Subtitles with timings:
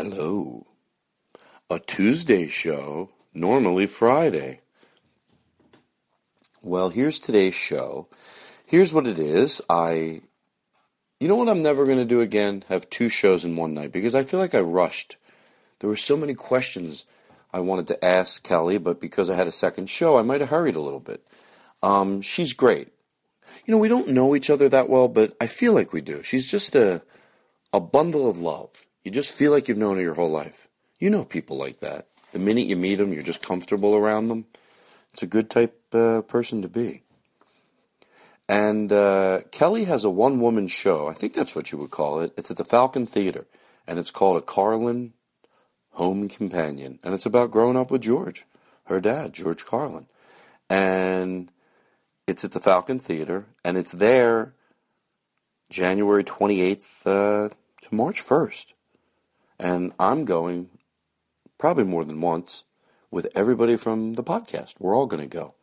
[0.00, 0.64] Hello.
[1.68, 4.60] A Tuesday show, normally Friday.
[6.62, 8.06] Well, here's today's show.
[8.64, 9.60] Here's what it is.
[9.68, 10.20] I,
[11.18, 12.62] you know what I'm never going to do again?
[12.68, 15.16] Have two shows in one night because I feel like I rushed.
[15.80, 17.04] There were so many questions
[17.52, 20.50] I wanted to ask Kelly, but because I had a second show, I might have
[20.50, 21.26] hurried a little bit.
[21.82, 22.90] Um, she's great.
[23.66, 26.22] You know, we don't know each other that well, but I feel like we do.
[26.22, 27.02] She's just a,
[27.72, 28.84] a bundle of love.
[29.04, 30.68] You just feel like you've known her your whole life.
[30.98, 32.06] You know people like that.
[32.32, 34.46] The minute you meet them, you're just comfortable around them.
[35.12, 37.02] It's a good type uh, person to be.
[38.48, 41.08] And uh, Kelly has a one woman show.
[41.08, 42.32] I think that's what you would call it.
[42.36, 43.46] It's at the Falcon Theater,
[43.86, 45.12] and it's called A Carlin
[45.92, 46.98] Home Companion.
[47.04, 48.46] And it's about growing up with George,
[48.84, 50.06] her dad, George Carlin.
[50.70, 51.52] And
[52.26, 54.54] it's at the Falcon Theater, and it's there
[55.70, 58.72] January 28th uh, to March 1st.
[59.58, 60.70] And I'm going
[61.58, 62.64] probably more than once
[63.10, 64.74] with everybody from the podcast.
[64.78, 65.54] We're all going to go.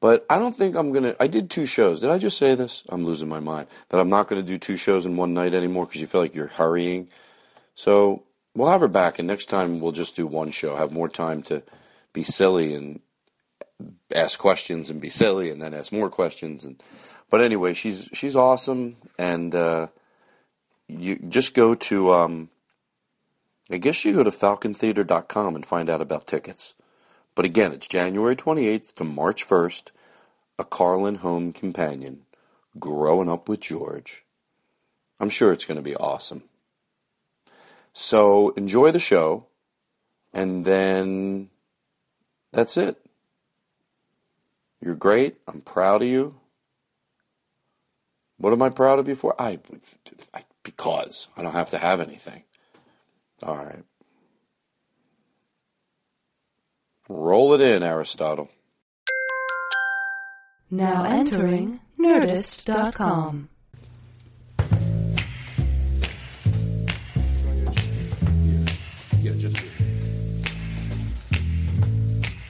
[0.00, 1.22] But I don't think I'm going to.
[1.22, 2.00] I did two shows.
[2.00, 2.84] Did I just say this?
[2.88, 3.66] I'm losing my mind.
[3.88, 6.20] That I'm not going to do two shows in one night anymore because you feel
[6.20, 7.08] like you're hurrying.
[7.74, 8.22] So
[8.54, 10.76] we'll have her back, and next time we'll just do one show.
[10.76, 11.64] Have more time to
[12.12, 13.00] be silly and
[14.14, 16.64] ask questions and be silly, and then ask more questions.
[16.64, 16.80] And
[17.28, 19.88] but anyway, she's she's awesome, and uh,
[20.86, 22.12] you just go to.
[22.12, 22.50] Um,
[23.70, 26.74] I guess you go to falcontheater.com and find out about tickets.
[27.34, 29.92] But again, it's January 28th to March 1st,
[30.58, 32.22] A Carlin Home Companion,
[32.78, 34.24] Growing Up with George.
[35.20, 36.44] I'm sure it's going to be awesome.
[37.92, 39.46] So enjoy the show,
[40.32, 41.50] and then
[42.52, 42.96] that's it.
[44.80, 45.36] You're great.
[45.46, 46.36] I'm proud of you.
[48.38, 49.34] What am I proud of you for?
[49.40, 49.58] I,
[50.32, 52.44] I because I don't have to have anything.
[53.42, 53.84] All right.
[57.08, 58.50] Roll it in, Aristotle.
[60.70, 63.48] Now entering Nerdist.com.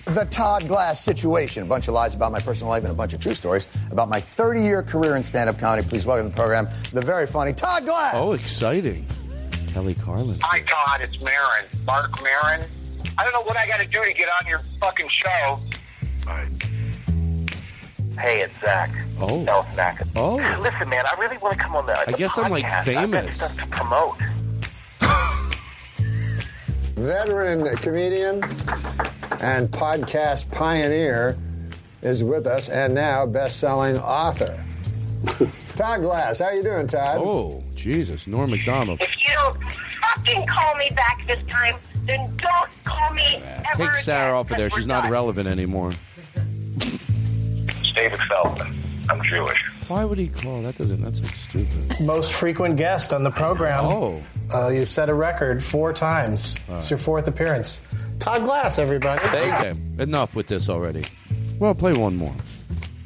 [0.06, 1.62] The Todd Glass situation.
[1.62, 4.08] A bunch of lies about my personal life and a bunch of true stories about
[4.08, 5.86] my 30 year career in stand up comedy.
[5.86, 8.14] Please welcome to the program the very funny Todd Glass.
[8.16, 9.06] Oh, exciting.
[9.78, 10.40] Kelly Carlin.
[10.42, 11.02] Hi, Todd.
[11.02, 11.64] It's Maron.
[11.86, 12.68] Marc Maron.
[13.16, 15.60] I don't know what I got to do to get on your fucking show.
[18.18, 18.90] Hey, it's Zach.
[19.20, 19.44] Oh.
[19.44, 20.08] Galifianakis.
[20.16, 20.34] Oh.
[20.60, 21.96] Listen, man, I really want to come on the.
[21.96, 22.88] I the guess I'm, like, famous.
[22.88, 23.36] I've got famous.
[23.36, 24.18] stuff to promote.
[26.96, 28.42] veteran comedian
[29.40, 31.38] and podcast pioneer
[32.02, 34.64] is with us, and now best-selling author.
[35.76, 37.18] Todd Glass, how you doing, Todd?
[37.20, 38.26] Oh, Jesus.
[38.26, 39.00] Norm Macdonald.
[39.00, 39.72] If you don't
[40.02, 43.42] fucking call me back this time, then don't call me
[43.72, 44.70] ever Take Sarah again, off of there.
[44.70, 45.12] She's not done.
[45.12, 45.92] relevant anymore.
[46.76, 48.74] It's David Feldman.
[49.08, 49.62] I'm Jewish.
[49.88, 50.62] Why would he call?
[50.62, 51.00] That doesn't.
[51.00, 52.00] That's like stupid.
[52.00, 53.84] Most frequent guest on the program.
[53.86, 54.22] Oh.
[54.52, 56.56] Uh, you've set a record four times.
[56.68, 57.80] It's your fourth appearance.
[58.18, 59.24] Todd Glass, everybody.
[59.26, 59.74] Okay.
[59.98, 61.04] Enough with this already.
[61.58, 62.34] Well, play one more.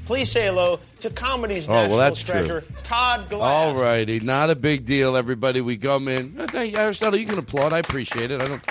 [0.04, 2.32] Please say hello to comedy's Oh, well, national that's true.
[2.34, 3.40] treasure, Todd Glass.
[3.42, 5.60] All righty, not a big deal, everybody.
[5.60, 6.40] We come in.
[6.40, 7.72] Uh, thank- Aristotle, you can applaud.
[7.72, 8.40] I appreciate it.
[8.40, 8.62] I don't.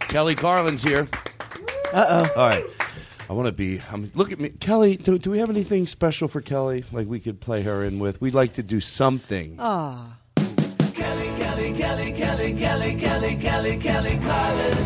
[0.00, 1.08] Kelly Carlin's here.
[1.92, 2.40] Uh oh.
[2.40, 2.64] All right.
[3.28, 3.80] I want to be.
[3.92, 4.96] Um, look at me, Kelly.
[4.96, 6.84] Do, do we have anything special for Kelly?
[6.92, 8.20] Like we could play her in with?
[8.20, 9.56] We'd like to do something.
[9.58, 10.16] Ah.
[10.94, 11.28] Kelly,
[11.74, 14.78] Kelly, Kelly, Kelly, Kelly, Kelly, Kelly, Kelly Carlin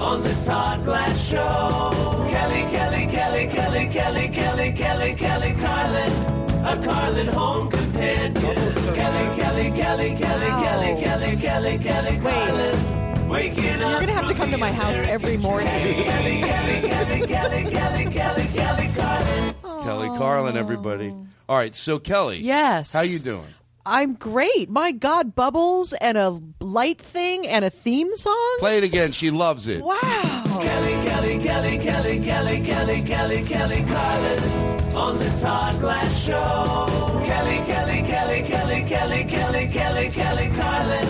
[0.00, 1.90] on the Todd Glass Show.
[2.30, 6.12] Kelly, Kelly, Kelly, Kelly, Kelly, Kelly, Kelly, Kelly Carlin,
[6.66, 8.34] a Carlin home companion.
[8.34, 13.90] Kelly, Kelly, Kelly, Kelly, Kelly, Kelly, Kelly, Kelly Carlin, waking up.
[13.90, 15.68] You're gonna have to come to my house every morning.
[15.68, 19.54] Kelly, Kelly, Kelly, Kelly, Kelly, Kelly, Kelly Carlin.
[19.84, 21.14] Kelly Carlin, everybody.
[21.48, 21.74] All right.
[21.74, 22.92] So Kelly, Yes.
[22.92, 23.46] how you doing?
[23.86, 24.68] I'm great.
[24.68, 28.56] My God, bubbles and a light thing and a theme song.
[28.58, 29.12] Play it again.
[29.12, 29.82] She loves it.
[29.82, 30.42] Wow.
[30.60, 34.42] Kelly, Kelly, Kelly, Kelly, Kelly, Kelly, Kelly, Kelly Carlin
[34.94, 36.86] on the Todd Glass Show.
[37.24, 41.08] Kelly, Kelly, Kelly, Kelly, Kelly, Kelly, Kelly, Kelly Carlin,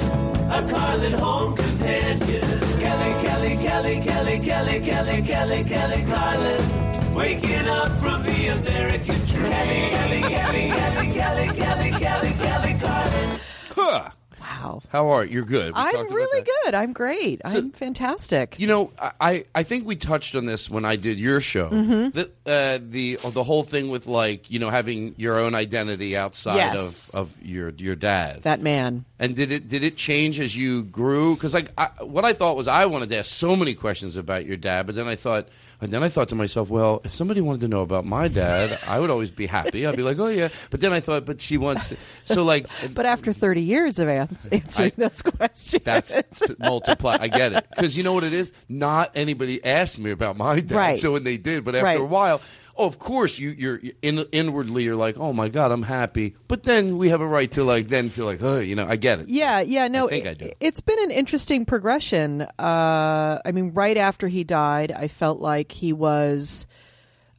[0.53, 2.41] a Carlin home companion.
[2.79, 9.18] Kelly, Kelly, Kelly, Kelly, Kelly, Kelly, Kelly, Kelly Carlin, waking up from the American dream.
[9.45, 13.41] Kelly, Kelly, Kelly, Kelly, Kelly, Kelly, Kelly, Kelly Carlin.
[13.75, 14.09] Huh.
[14.41, 14.83] Wow.
[14.91, 15.35] How are you?
[15.35, 15.75] You're good.
[15.75, 16.75] We I'm really good.
[16.75, 17.41] I'm great.
[17.45, 18.59] I'm fantastic.
[18.59, 21.69] You know, I- I, think we touched on this when I did your show.
[21.71, 22.13] Mhm.
[22.13, 26.57] The uh, the the whole thing with like you know having your own identity outside
[26.57, 27.11] Yes.
[27.15, 28.43] of, of your your dad.
[28.43, 29.05] That man.
[29.21, 31.35] And did it did it change as you grew?
[31.35, 34.47] Because like I, what I thought was I wanted to ask so many questions about
[34.47, 35.49] your dad, but then I thought.
[35.81, 38.81] And then I thought to myself, well, if somebody wanted to know about my dad,
[38.89, 39.87] I would always be happy.
[39.87, 40.49] I'd be like, oh yeah.
[40.71, 41.97] But then I thought, but she wants to.
[42.25, 46.19] So like, But after 30 years of ans- answering those questions, that's
[46.59, 47.19] multiply.
[47.21, 48.51] I get it because you know what it is.
[48.69, 50.75] Not anybody asked me about my dad.
[50.75, 50.99] Right.
[50.99, 52.01] So when they did, but after Right.
[52.01, 52.41] a while,
[52.79, 56.37] oh, of course, you, you're in, inwardly you're like, oh my god, I'm happy.
[56.47, 58.97] But then we have a right to like then feel like, oh, you know, I
[58.97, 59.29] get it.
[59.29, 60.53] Yeah, yeah, no, I think it, I do.
[60.61, 62.43] It's been an interesting progression.
[62.59, 66.67] Uh, I mean, right after he died, I felt like he was.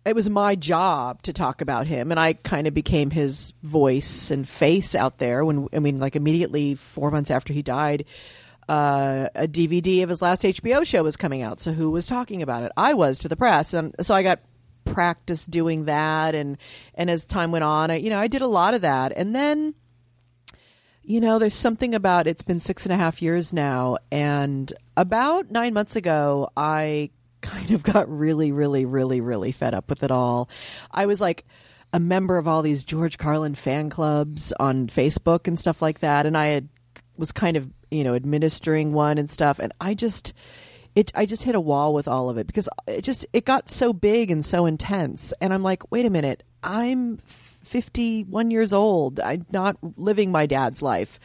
[0.05, 4.31] It was my job to talk about him, and I kind of became his voice
[4.31, 5.43] and face out there.
[5.45, 8.05] When I mean, like immediately four months after he died,
[8.69, 11.59] uh, a DVD of his last HBO show was coming out.
[11.59, 12.71] So who was talking about it?
[12.77, 14.39] I was to the press, and so I got
[14.93, 16.35] practice doing that.
[16.35, 16.57] And
[16.95, 19.35] and as time went on, I, you know, I did a lot of that, and
[19.35, 19.75] then
[21.09, 25.49] you know, there's something about it's been six and a half years now, and about
[25.49, 27.09] nine months ago, I
[27.41, 30.49] kind of got really, really, really, really fed up with it all.
[30.91, 31.45] I was like
[31.91, 36.25] a member of all these George Carlin fan clubs on Facebook and stuff like that,
[36.25, 36.69] and I had
[37.17, 40.33] was kind of you know administering one and stuff, and I just
[40.99, 43.69] it I just hit a wall with all of it because it just it got
[43.69, 47.17] so big and so intense, and I'm like, wait a minute, I'm
[47.63, 49.19] 51 years old.
[49.19, 51.19] I'm not living my dad's life.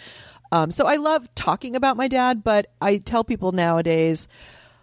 [0.52, 4.28] Um, so I love talking about my dad, but I tell people nowadays,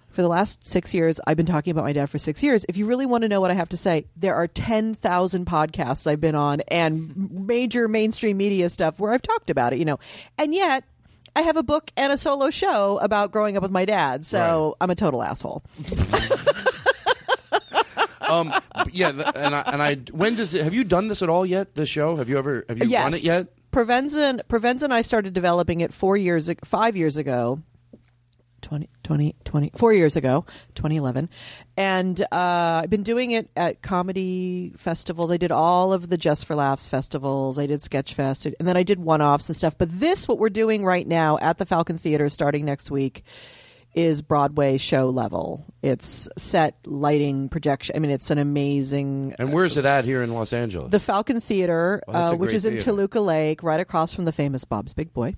[0.10, 2.66] for the last six years, I've been talking about my dad for six years.
[2.68, 6.06] If you really want to know what I have to say, there are 10,000 podcasts
[6.06, 10.00] I've been on and major mainstream media stuff where I've talked about it, you know.
[10.38, 10.84] And yet,
[11.36, 14.26] I have a book and a solo show about growing up with my dad.
[14.26, 15.64] So I'm a total asshole.
[18.32, 18.54] Um,
[18.94, 20.64] yeah, th- and I, and I when does it?
[20.64, 21.76] Have you done this at all yet?
[21.76, 22.16] The show?
[22.16, 23.04] Have you ever have you yes.
[23.04, 23.48] run it yet?
[23.72, 27.62] Provenza, Provenza and I started developing it four years, five years ago.
[28.62, 31.30] 20, 20, 20, four years ago, 2011.
[31.78, 35.32] And uh, I've been doing it at comedy festivals.
[35.32, 37.58] I did all of the Just for Laughs festivals.
[37.58, 38.54] I did Sketchfest.
[38.60, 39.78] And then I did one offs and stuff.
[39.78, 43.24] But this, what we're doing right now at the Falcon Theater starting next week,
[43.94, 45.66] is Broadway show level.
[45.82, 47.96] It's set, lighting, projection.
[47.96, 49.36] I mean, it's an amazing.
[49.38, 50.92] And where's it at here in Los Angeles?
[50.92, 52.80] The Falcon Theater, Oh, uh, which is in.
[52.80, 55.36] Toluca Lake, right across from the famous Bob's Big Boy.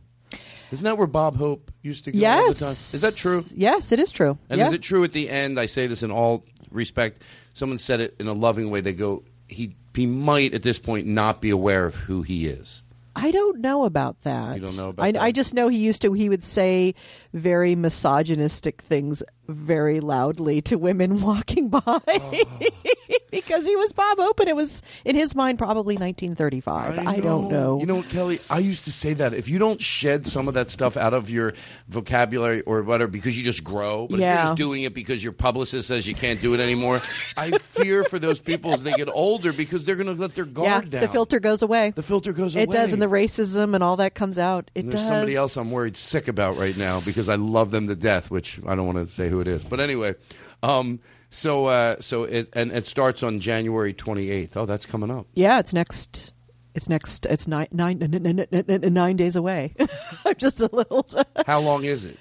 [0.72, 2.60] Isn't that where Bob Hope used to go all Yes.
[2.60, 2.72] the time?
[2.72, 3.46] Is that true?
[3.54, 4.38] Yes, it is true.
[4.50, 4.68] And yeah.
[4.68, 5.60] is it true at the end?
[5.60, 7.22] I say this in all respect.
[7.54, 8.82] Someone said it in a loving way.
[8.82, 12.82] They go, he he might at this point not be aware of who he is.
[13.16, 14.56] I don't know about that.
[14.56, 15.22] You don't know about I, that?
[15.22, 16.14] I just know he used to.
[16.14, 16.96] He would say
[17.32, 22.00] very misogynistic things very loudly to women walking by
[23.32, 27.00] because he was Bob Hope, and it was in his mind probably 1935.
[27.00, 27.80] I, don't know.
[27.80, 30.54] You know, what, Kelly, I used to say that if you don't shed some of
[30.54, 31.54] that stuff out of your
[31.88, 35.34] vocabulary or whatever because you just grow, but if you're just doing it because your
[35.34, 37.02] publicist says you can't do it anymore,
[37.36, 40.46] I fear for those people as they get older because they're going to let their
[40.46, 41.02] yeah, guard down.
[41.02, 41.92] the filter goes away.
[41.96, 42.64] The filter goes away.
[42.64, 44.70] It does, and the racism and all that comes out.
[44.76, 45.10] It And there's does.
[45.10, 48.60] somebody else I'm worried sick about right now because I love them to death, which
[48.66, 49.64] I don't want to say who it is.
[49.64, 50.16] But anyway,
[50.62, 51.00] um,
[51.30, 54.56] So, uh, so it and it starts on January 28th.
[54.56, 55.26] Oh, that's coming up.
[55.34, 56.34] Yeah, it's next.
[56.76, 57.26] It's next.
[57.26, 59.74] It's nine nine nine, nine, nine, nine days away.
[60.26, 61.08] I'm just a little.
[61.48, 62.18] How long is it?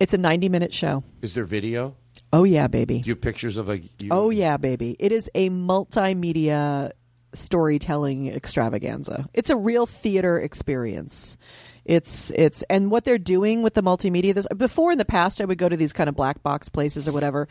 [0.00, 1.04] it's a 90 minute show.
[1.22, 1.94] Is there video?
[2.32, 3.00] Oh yeah, baby.
[3.00, 3.78] Do you have pictures of a.
[3.78, 4.96] You, Oh yeah, baby.
[4.98, 6.92] It is a multimedia
[7.34, 9.28] storytelling extravaganza.
[9.34, 11.36] It's a real theater experience.
[11.84, 15.44] It's it's and what they're doing with the multimedia this before in the past I
[15.44, 17.48] would go to these kind of black box places or whatever,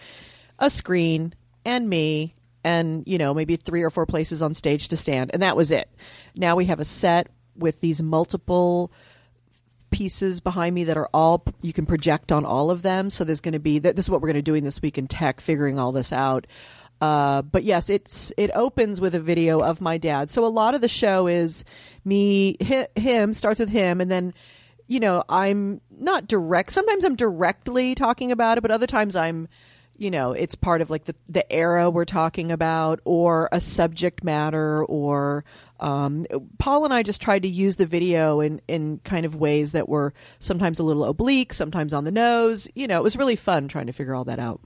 [0.60, 1.34] a screen
[1.66, 5.42] and me and you know maybe three or four places on stage to stand and
[5.44, 5.90] that was it.
[6.36, 8.92] Now we have a set with these multiple
[9.94, 13.12] pieces behind me that are all you can project on all of them.
[13.12, 14.98] So there's going to be this is what we're going to do in this week
[14.98, 16.48] in tech, figuring all this out.
[17.04, 20.32] Uh, but yes, it's it opens with a video of my dad.
[20.32, 21.66] So a lot of the show is
[22.06, 24.34] me, hi, him starts with him, and then
[24.88, 26.72] you know I'm not direct.
[26.72, 29.50] Sometimes I'm directly talking about it, but other times I'm
[29.98, 34.24] you know it's part of like the the era we're talking about or a subject
[34.24, 35.44] matter or
[35.82, 36.26] um,
[36.58, 39.90] Paul and I just tried to use the video in in kind of ways that
[39.90, 42.70] were sometimes a little oblique, sometimes on the nose.
[42.76, 44.62] You know, it was really fun trying to figure all that out.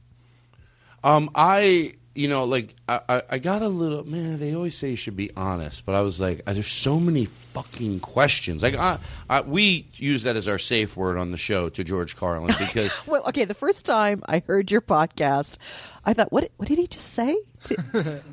[1.03, 4.40] Um, I you know like I, I I got a little man.
[4.40, 8.00] They always say you should be honest, but I was like, there's so many fucking
[8.00, 8.64] questions.
[8.64, 8.98] Like I,
[9.30, 12.92] I we use that as our safe word on the show to George Carlin because
[13.08, 15.58] Well, okay, the first time I heard your podcast,
[16.06, 17.38] I thought, what what did he just say?
[17.66, 18.24] Did, did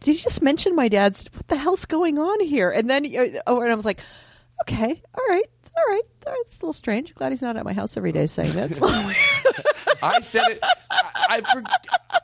[0.00, 1.26] he just mention my dad's?
[1.34, 2.70] What the hell's going on here?
[2.70, 4.00] And then, uh, oh, and I was like,
[4.62, 6.42] okay, all right, all right, all right.
[6.46, 7.14] It's a little strange.
[7.14, 8.70] Glad he's not at my house every day saying that.
[8.70, 9.16] It's a little weird.
[10.02, 10.58] I said it.
[10.62, 12.20] I, I, forg-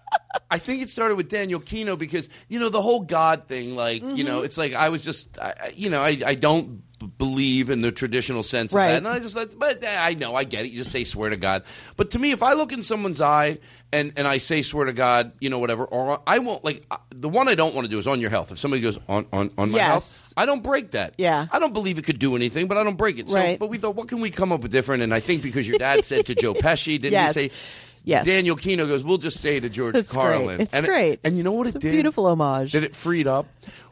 [0.50, 3.74] I think it started with Daniel Kinno because you know the whole God thing.
[3.76, 6.82] Like you know, it's like I was just I, I- you know I, I don't
[6.98, 8.86] b- believe in the traditional sense Right.
[8.86, 10.70] of that, and I just like, but eh, I know I get it.
[10.70, 11.64] You just say swear to God.
[11.96, 13.58] But to me, if I look in someone's eye
[13.92, 16.98] and and I say swear to God, you know whatever, or I won't like uh,
[17.12, 18.52] the one I don't want to do is on your health.
[18.52, 19.88] If somebody goes on on on my Yes.
[19.88, 21.14] health, I don't break that.
[21.18, 21.46] Yeah.
[21.50, 23.28] I don't believe it could do anything, but I don't break it.
[23.28, 23.58] So, Right.
[23.58, 25.02] but we thought, what can we come up with different?
[25.02, 27.34] And I think because your dad said to Joe Pesci, didn't Yes.
[27.34, 27.54] he say?
[28.10, 28.26] Yes.
[28.26, 30.56] Daniel Kinno goes, we'll just say to George It's Carlin.
[30.56, 30.60] great.
[30.62, 31.20] It's and great.
[31.22, 31.92] and you know what It's it a did?
[31.92, 32.72] beautiful homage.
[32.72, 33.46] That it freed up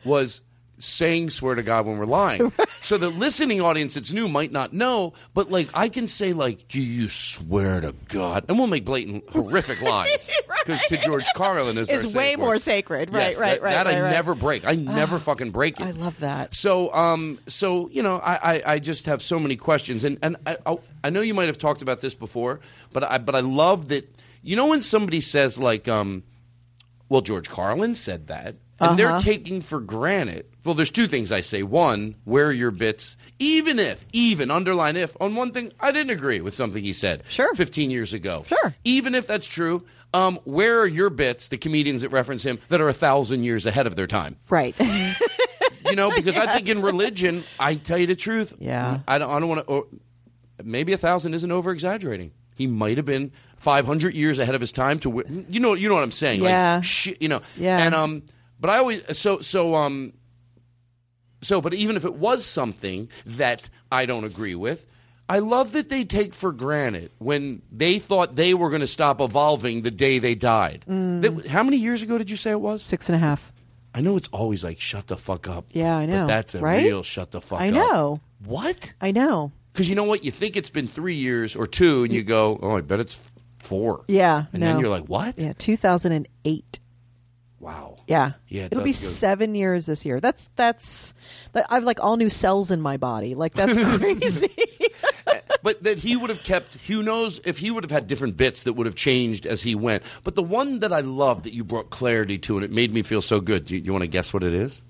[0.05, 0.43] was
[0.79, 2.53] saying swear to God when we're lying.
[2.83, 6.69] so the listening audience that's new might not know, but like I can say like,
[6.69, 8.45] do you swear to God?
[8.49, 10.31] And we'll make blatant horrific lies.
[10.65, 12.45] Because to George Carlin is It's way word.
[12.45, 13.11] more sacred.
[13.15, 13.71] Right, Yes, right, that, right.
[13.73, 14.11] That right, I right.
[14.11, 14.67] never break.
[14.67, 15.87] I never fucking break it.
[15.87, 16.55] I love that.
[16.55, 20.37] So, um, so you know, I, I, I just have so many questions, and and
[20.47, 22.61] I, I, I know you might have talked about this before,
[22.93, 24.15] but I, but I love that.
[24.43, 26.23] You know, when somebody says like, um,
[27.09, 29.21] well, George Carlin said that, and they're Uh-huh.
[29.21, 30.45] taking for granted.
[30.69, 31.63] Well, there's two things I say.
[31.63, 33.17] One, where are your bits?
[33.39, 37.23] Even if, even underline if, on one thing, I didn't agree with something he said.
[37.31, 37.55] Sure.
[37.55, 38.45] 15 years ago.
[38.47, 38.75] Sure.
[38.85, 42.83] Even if that's true, um, where are your bits, the comedians that reference him, that
[42.83, 44.37] are a thousand years ahead of their time?
[44.51, 44.79] Right.
[45.87, 48.55] you know, because I think in religion, I tell you the truth.
[48.59, 49.01] Yeah.
[49.09, 50.01] I don't, I don't want to.
[50.63, 52.33] Maybe a thousand isn't over exaggerating.
[52.57, 54.99] He might have been 500 years ahead of his time.
[54.99, 56.43] To you know, you know what I'm saying?
[56.43, 56.75] Yeah.
[56.75, 57.41] Like, shit, you know.
[57.57, 57.79] Yeah.
[57.79, 58.23] And um,
[58.61, 60.13] but I always so so um,
[61.43, 64.87] so but even if it was something that I don't agree with.
[65.31, 69.21] I love that they take for granted when they thought they were going to stop
[69.21, 70.87] evolving the day they died.
[70.89, 71.21] Mm.
[71.21, 72.83] That- how many years ago did you say it was?
[72.83, 73.53] Six and a half.
[73.95, 75.67] I know it's always like shut the fuck up.
[75.73, 76.21] Yeah, I know.
[76.23, 76.83] But that's a Right?
[76.83, 77.75] real shut the fuck I up.
[77.75, 78.21] know.
[78.43, 78.95] What?
[79.03, 79.53] I know.
[79.75, 80.25] Because you know what?
[80.25, 83.19] You think it's been three years or two, and you go, oh, I bet it's
[83.59, 84.05] four.
[84.09, 84.47] Yeah.
[84.55, 84.67] And no.
[84.67, 85.39] then you're like, what?
[85.39, 86.79] Yeah, 2008.
[87.61, 87.99] Wow.
[88.07, 88.33] Yeah.
[88.49, 90.21] Yeah, it It'll be go- seven years this year.
[90.21, 91.13] That's that's.
[91.53, 93.35] That, I've like all new cells in my body.
[93.35, 94.51] Like that's crazy.
[95.61, 98.63] But that he would have kept, who knows if he would have had different bits
[98.63, 100.05] that would have changed as he went.
[100.23, 103.03] But the one that I love that you brought clarity to, and it made me
[103.03, 103.67] feel so good.
[103.67, 104.83] Do you, you want to guess what it is?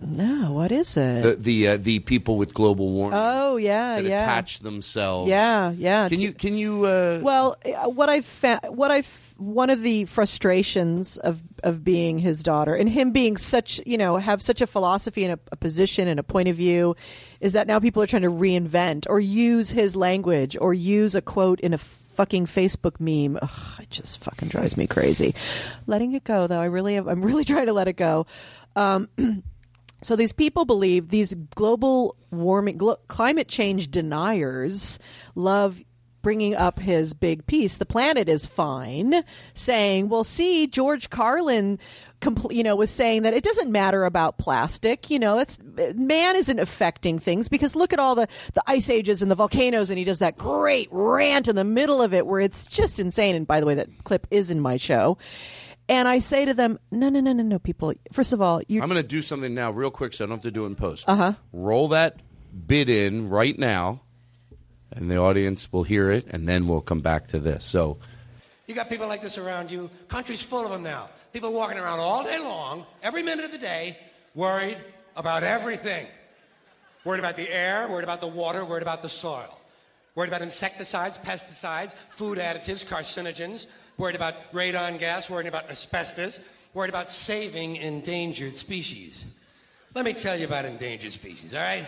[0.00, 1.22] no, what is it?
[1.22, 4.22] The the uh, the people with global warming oh yeah, that yeah.
[4.22, 5.28] attach themselves.
[5.30, 6.08] Yeah, yeah.
[6.08, 6.84] Can you can you?
[6.84, 9.06] Uh, Well, uh, what I've fa- what I've
[9.44, 14.16] one of the frustrations of of being his daughter and him being such you know
[14.16, 16.96] have such a philosophy and a, a position and a point of view
[17.40, 21.22] is that now people are trying to reinvent or use his language or use a
[21.22, 23.38] quote in a fucking Facebook meme.
[23.42, 25.34] Ugh, it just fucking drives me crazy.
[25.86, 28.26] Letting it go though, I really have, I'm really trying to let it go.
[28.76, 29.08] Um,
[30.04, 34.98] So these people believe these global warming, glo- climate change deniers
[35.34, 35.80] love
[36.24, 37.76] bringing up his big piece.
[37.76, 39.22] The planet is fine,
[39.54, 41.78] saying, "Well, see, George Carlin."
[42.48, 45.10] You know, was saying that it doesn't matter about plastic.
[45.10, 45.58] You know, it's
[45.94, 49.90] man isn't affecting things because look at all the the ice ages and the volcanoes,
[49.90, 53.36] and he does that great rant in the middle of it where it's just insane.
[53.36, 55.18] And by the way, that clip is in my show
[55.86, 57.92] And I say to them, no, no, no, no, no, people.
[58.10, 60.38] First of all, you I'm going to do something now, real quick, so I don't
[60.38, 61.04] have to do it in post.
[61.06, 61.32] Uh huh.
[61.52, 62.20] Roll that
[62.66, 64.00] bit in right now,
[64.96, 67.64] and the audience will hear it, and then we'll come back to this.
[67.64, 67.98] So,
[68.66, 69.90] You got people like this around you.
[70.08, 71.10] Country's full of them now.
[71.32, 73.98] People walking around all day long, every minute of the day,
[74.34, 74.78] worried
[75.16, 76.06] about everything.
[77.04, 79.60] Worried about the air, worried about the water, worried about the soil.
[80.14, 83.66] Worried about insecticides, pesticides, food additives, carcinogens.
[83.98, 86.40] Worried about radon gas, worried about asbestos.
[86.72, 89.24] Worried about saving endangered species.
[89.94, 91.84] Let me tell you about endangered species, all right?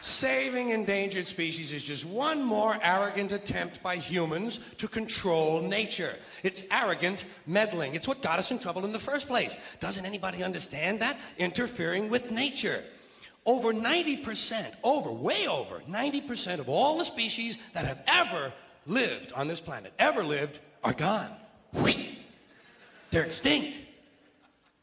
[0.00, 6.16] Saving endangered species is just one more arrogant attempt by humans to control nature.
[6.44, 7.94] It's arrogant meddling.
[7.94, 9.56] It's what got us in trouble in the first place.
[9.80, 11.18] Doesn't anybody understand that?
[11.38, 12.84] Interfering with nature.
[13.44, 18.52] Over 90%, over, way over 90% of all the species that have ever
[18.86, 21.32] lived on this planet, ever lived, are gone.
[23.10, 23.80] They're extinct.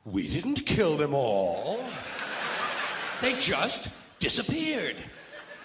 [0.04, 1.80] We didn't kill them all.
[3.22, 3.88] They just
[4.20, 4.98] disappeared.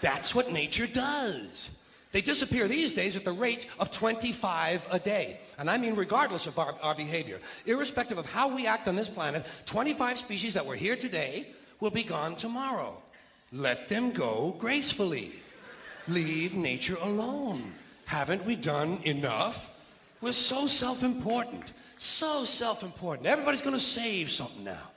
[0.01, 1.71] That's what nature does.
[2.13, 5.39] They disappear these days at the rate of 25 a day.
[5.59, 9.09] And I mean, regardless of our, our, behavior, irrespective of how we act on this
[9.09, 11.47] planet, 25 species that were here today
[11.79, 13.01] will be gone tomorrow.
[13.53, 15.33] Let them go gracefully.
[16.09, 17.75] Leave nature alone.
[18.07, 19.71] Haven't we done enough?
[20.21, 21.73] We're so self important.
[21.99, 23.29] So self important.
[23.29, 24.90] Everybody's going to save something now.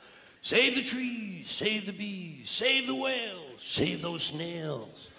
[0.44, 5.10] Save the trees, save the bees, save the whales, save those snails.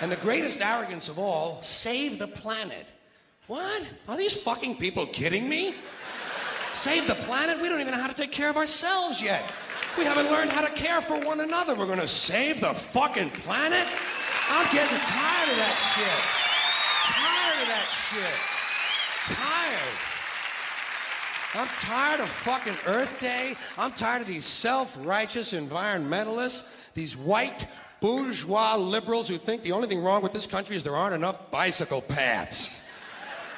[0.00, 2.86] And the greatest arrogance of all, save the planet.
[3.48, 3.82] What?
[4.06, 5.74] Are these fucking people kidding me?
[6.72, 7.60] Save the planet?
[7.60, 9.42] We don't even know how to take care of ourselves yet.
[9.98, 11.74] We haven't learned how to care for one another.
[11.74, 13.88] We're gonna save the fucking planet?
[14.48, 16.20] I'm getting tired of that shit.
[17.10, 19.34] Tired of that shit.
[19.34, 20.15] Tired.
[21.54, 23.54] I'm tired of fucking Earth Day.
[23.78, 27.66] I'm tired of these self righteous environmentalists, these white
[28.00, 31.50] bourgeois liberals who think the only thing wrong with this country is there aren't enough
[31.50, 32.78] bicycle paths.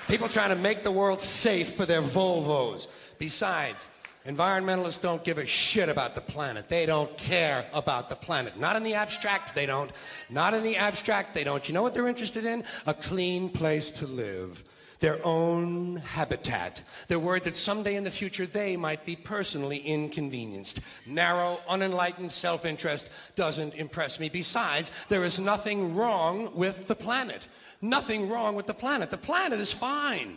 [0.06, 2.86] People trying to make the world safe for their Volvos.
[3.18, 3.86] Besides,
[4.26, 6.68] environmentalists don't give a shit about the planet.
[6.68, 8.58] They don't care about the planet.
[8.58, 9.90] Not in the abstract, they don't.
[10.30, 11.66] Not in the abstract, they don't.
[11.68, 12.64] You know what they're interested in?
[12.86, 14.64] A clean place to live
[15.00, 16.82] their own habitat.
[17.06, 20.80] They're worried that someday in the future they might be personally inconvenienced.
[21.06, 24.28] Narrow, unenlightened self interest doesn't impress me.
[24.28, 27.48] Besides, there is nothing wrong with the planet.
[27.80, 29.10] Nothing wrong with the planet.
[29.10, 30.36] The planet is fine.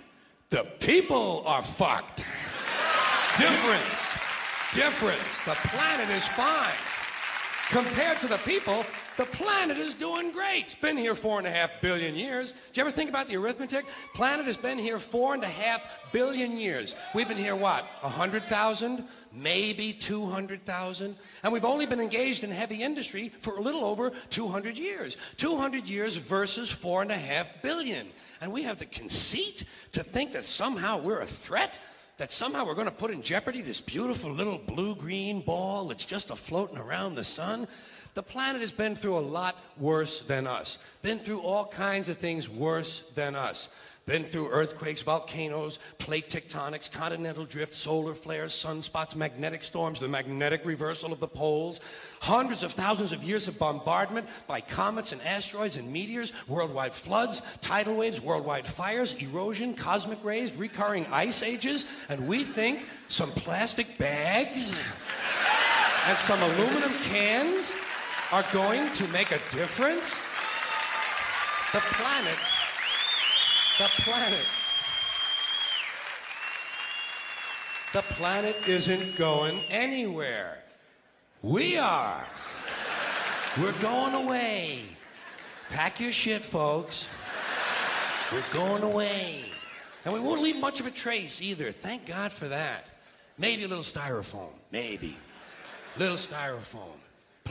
[0.50, 2.26] The people are fucked.
[3.38, 4.14] Difference.
[4.74, 5.40] Difference.
[5.42, 6.74] The planet is fine.
[7.70, 8.86] Compared to the people,
[9.22, 10.64] the planet is doing great.
[10.64, 12.54] It's been here four and a half billion years.
[12.54, 13.86] Did you ever think about the arithmetic?
[14.16, 16.96] Planet has been here four and a half billion years.
[17.14, 17.86] We've been here what?
[18.02, 19.04] A hundred thousand?
[19.32, 21.18] Maybe two hundred thousand?
[21.44, 25.18] And we've only been engaged in heavy industry for a little over 200 years.
[25.38, 28.08] 200 years versus four and a half billion.
[28.42, 31.80] And we have the conceit to think that somehow we're a threat?
[32.22, 36.06] that somehow we're going to put in jeopardy this beautiful little blue green ball that's
[36.06, 37.68] just a floating around the sun.
[38.14, 42.18] The planet has been through a lot worse than us, been through all kinds of
[42.18, 43.70] things worse than us.
[44.08, 50.66] Been through earthquakes, volcanoes, plate tectonics, continental drift, solar flares, sunspots, magnetic storms, the magnetic
[50.66, 51.80] reversal of the poles,
[52.20, 57.44] hundreds of thousands of years of bombardment by comets and asteroids and meteors, worldwide floods,
[57.62, 64.00] tidal waves, worldwide fires, erosion, cosmic rays, recurring ice ages, and we think some plastic
[64.00, 64.74] bags
[66.08, 67.72] and some aluminum cans
[68.32, 70.18] are going to make a difference?
[71.74, 72.38] The planet
[73.82, 74.48] the planet.
[77.94, 80.60] The planet isn't going anywhere.
[81.42, 82.24] We are.
[83.60, 84.84] We're going away.
[85.72, 87.08] Pack your shit, folks.
[88.32, 89.46] We're going away.
[90.06, 91.72] And we won't leave much of a trace either.
[91.72, 92.92] Thank God for that.
[93.40, 94.54] Maybe a little styrofoam.
[94.72, 95.18] Maybe.
[95.98, 97.01] Little styrofoam.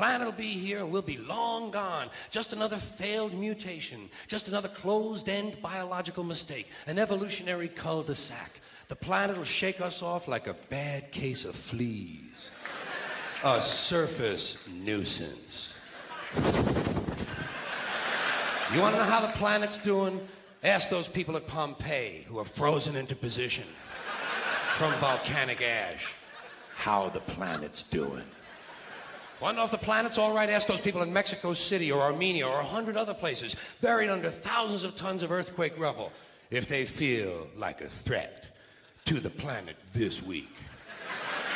[0.00, 2.08] Planet will be here and we'll be long gone.
[2.30, 4.08] Just another failed mutation.
[4.28, 6.70] Just another closed end biological mistake.
[6.86, 8.60] An evolutionary cul de sac.
[8.88, 12.50] The planet will shake us off like a bad case of fleas.
[13.44, 15.74] A surface nuisance.
[18.72, 20.18] You want to know how the planet's doing?
[20.64, 23.64] Ask those people at Pompeii who are frozen into position
[24.76, 26.14] from volcanic ash
[26.74, 28.24] how the planet's doing.
[29.40, 30.48] To know if the planet's all right?
[30.50, 34.30] Ask those people in Mexico City or Armenia or a hundred other places buried under
[34.30, 36.12] thousands of tons of earthquake rubble
[36.50, 38.46] if they feel like a threat
[39.06, 40.54] to the planet this week.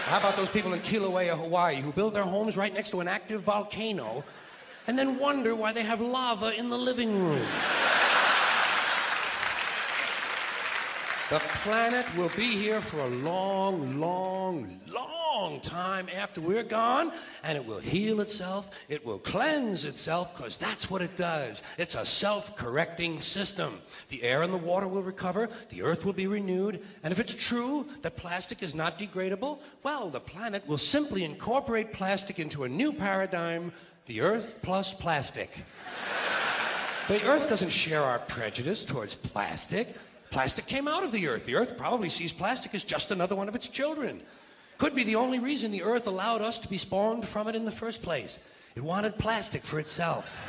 [0.06, 3.08] How about those people in Kilauea, Hawaii, who build their homes right next to an
[3.08, 4.24] active volcano
[4.86, 7.46] and then wonder why they have lava in the living room?
[11.30, 15.13] The planet will be here for a long, long, long
[15.60, 17.10] time after we're gone,
[17.42, 18.70] and it will heal itself.
[18.88, 21.60] It will cleanse itself, because that's what it does.
[21.76, 23.80] It's a self correcting system.
[24.08, 27.34] The air and the water will recover, the earth will be renewed, and if it's
[27.34, 32.68] true that plastic is not degradable, well, the planet will simply incorporate plastic into a
[32.68, 33.72] new paradigm
[34.06, 35.50] the earth plus plastic.
[37.08, 39.96] The earth doesn't share our prejudice towards plastic.
[40.30, 41.46] Plastic came out of the earth.
[41.46, 44.20] The earth probably sees plastic as just another one of its children.
[44.78, 47.64] Could be the only reason the earth allowed us to be spawned from it in
[47.64, 48.38] the first place.
[48.76, 50.40] It wanted plastic for itself.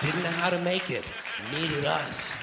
[0.00, 1.04] Didn't know how to make it.
[1.52, 2.36] Needed us.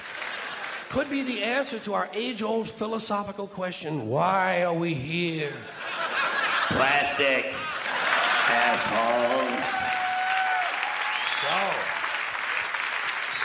[0.90, 5.54] Could be the answer to our age old philosophical question why are we here?
[6.70, 7.54] Plastic.
[8.48, 9.68] Assholes.
[11.42, 11.60] So,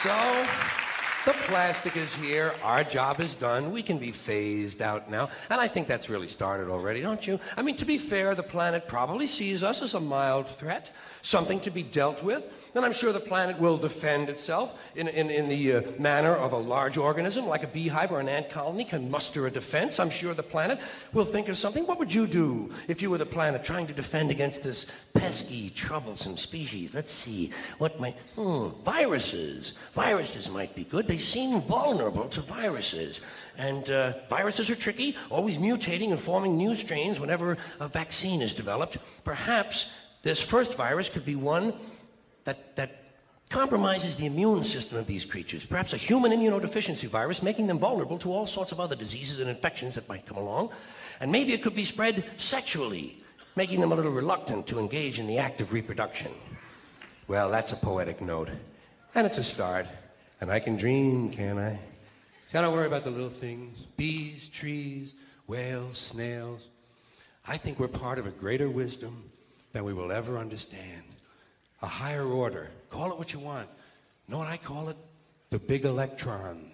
[0.02, 0.79] so,
[1.26, 2.54] the plastic is here.
[2.62, 3.70] Our job is done.
[3.70, 5.28] We can be phased out now.
[5.50, 7.38] And I think that's really started already, don't you?
[7.56, 10.90] I mean, to be fair, the planet probably sees us as a mild threat,
[11.22, 12.59] something to be dealt with.
[12.74, 16.52] And I'm sure the planet will defend itself in, in, in the uh, manner of
[16.52, 19.98] a large organism, like a beehive or an ant colony can muster a defense.
[19.98, 20.78] I'm sure the planet
[21.12, 21.86] will think of something.
[21.86, 25.70] What would you do if you were the planet trying to defend against this pesky,
[25.70, 26.94] troublesome species?
[26.94, 27.50] Let's see.
[27.78, 28.16] What might.
[28.36, 29.74] Hmm, viruses.
[29.92, 31.08] Viruses might be good.
[31.08, 33.20] They seem vulnerable to viruses.
[33.58, 38.54] And uh, viruses are tricky, always mutating and forming new strains whenever a vaccine is
[38.54, 38.98] developed.
[39.24, 39.86] Perhaps
[40.22, 41.72] this first virus could be one
[42.44, 43.00] that, that
[43.50, 45.66] compromises the immune system of these creatures.
[45.66, 49.50] Perhaps a human immunodeficiency virus, making them vulnerable to all sorts of other diseases and
[49.50, 50.70] infections that might come along.
[51.20, 53.22] And maybe it could be spread sexually,
[53.56, 56.32] making them a little reluctant to engage in the act of reproduction.
[57.26, 58.48] Well, that's a poetic note.
[59.14, 59.86] And it's a start.
[60.40, 61.78] And I can dream, can I?
[62.46, 65.14] See, I don't worry about the little things bees, trees,
[65.46, 66.68] whales, snails.
[67.46, 69.30] I think we're part of a greater wisdom
[69.72, 71.02] than we will ever understand.
[71.82, 72.70] A higher order.
[72.90, 73.68] Call it what you want.
[74.28, 74.96] Know what I call it?
[75.48, 76.70] The big electron.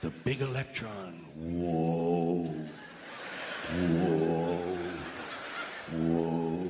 [0.00, 1.26] The big electron.
[1.36, 2.54] Whoa.
[3.76, 4.78] Whoa.
[5.92, 6.68] Whoa.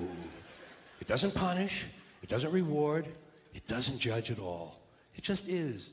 [1.00, 1.86] It doesn't punish.
[2.22, 3.06] It doesn't reward.
[3.54, 4.80] It doesn't judge at all.
[5.14, 5.90] It just is.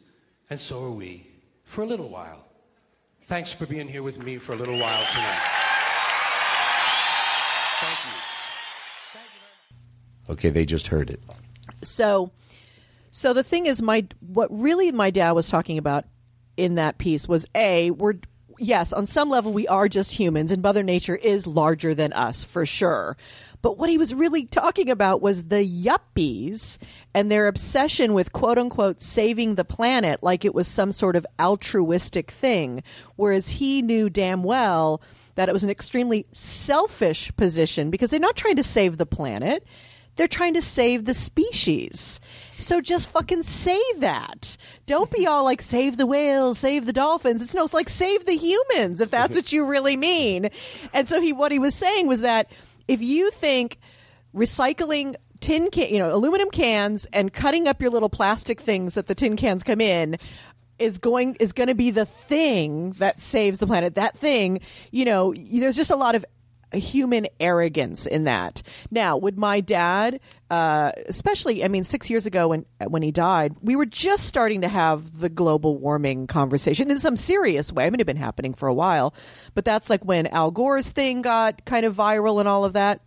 [0.50, 1.28] And so are we.
[1.64, 2.46] For a little while.
[3.28, 5.57] Thanks for being here with me for a little while tonight.
[10.30, 11.22] Okay, they just heard it.
[11.84, 12.32] So,
[13.12, 16.06] so the thing is, my what really my dad was talking about
[16.56, 18.16] in that piece was a we're
[18.60, 22.44] yes on some level we are just humans and Mother Nature is larger than us
[22.44, 23.16] for sure.
[23.62, 26.78] But what he was really talking about was the yuppies
[27.14, 31.26] and their obsession with quote unquote saving the planet like it was some sort of
[31.40, 32.84] altruistic thing.
[33.16, 35.02] Whereas he knew damn well
[35.36, 39.66] that it was an extremely selfish position because they're not trying to save the planet.
[40.18, 42.20] They're trying to save the species.
[42.60, 44.58] So just fucking say that.
[44.88, 47.42] Don't be all like save the whales, save the dolphins.
[47.42, 50.50] It's no, it's like save the humans if that's what you really mean.
[50.92, 52.52] And so he what he was saying was that
[52.88, 53.80] if you think
[54.36, 59.08] recycling tin can, you know, aluminum cans and cutting up your little plastic things that
[59.08, 60.18] the tin cans come in
[60.80, 63.96] is going is going to be the thing that saves the planet.
[63.96, 66.26] That thing, you know, there's just a lot of
[66.74, 68.62] human arrogance in that.
[68.92, 73.56] Now, would my dad, uh, especially, I mean, six years ago when when he died,
[73.62, 77.86] we were just starting to have the global warming conversation in some serious way.
[77.86, 79.14] I mean, it had been happening for a while,
[79.54, 83.02] but that's like when Al Gore's thing got kind of viral and all of that.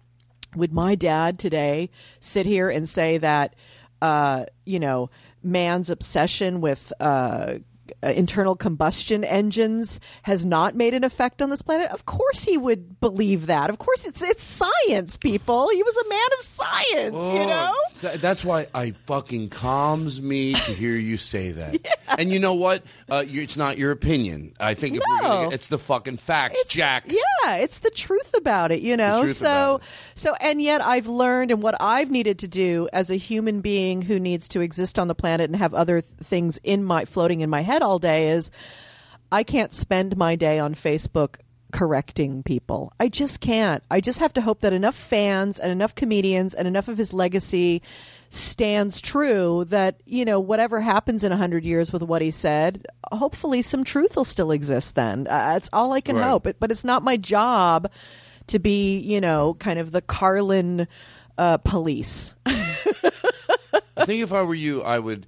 [0.57, 3.55] Would my dad today sit here and say that,
[4.03, 5.11] uh, you know,
[5.45, 7.59] man's obsession with uh,
[8.03, 11.91] uh, internal combustion engines has not made an effect on this planet?
[11.91, 13.71] Of course he would believe that.
[13.71, 15.69] Of course it's it's science, people.
[15.71, 17.75] He was a man of science, you Oh, know?
[18.01, 21.77] th- That's why I fucking calms me to hear you say that.
[22.19, 22.83] And you know what?
[23.09, 24.53] Uh, you, it's not your opinion.
[24.59, 27.05] I think if we're gonna, it's the fucking facts, Jack.
[27.07, 29.27] Yeah, it's the truth about it, you know.
[29.29, 29.81] so
[30.17, 34.03] so and yet I've learned and what I've needed to do as a human being
[34.03, 37.43] who needs to exist on the planet and have other th- things in my floating
[37.43, 38.51] in my head all day is
[39.33, 41.37] I can't spend my day on Facebook
[41.73, 42.93] correcting people.
[42.99, 43.83] I just can't.
[43.91, 47.13] I just have to hope that enough fans and enough comedians and enough of his
[47.13, 47.81] legacy
[48.29, 52.87] stands true that, you know, whatever happens in a 100 years with what he said,
[53.13, 55.29] hopefully some truth will still exist then.
[55.29, 56.29] Uh, that's all I can Right.
[56.29, 56.43] hope.
[56.43, 57.89] But, but it's not my job
[58.49, 60.89] to be, you know, kind of the Carlin
[61.39, 62.35] uh, police.
[62.47, 65.27] I think if I were you, I would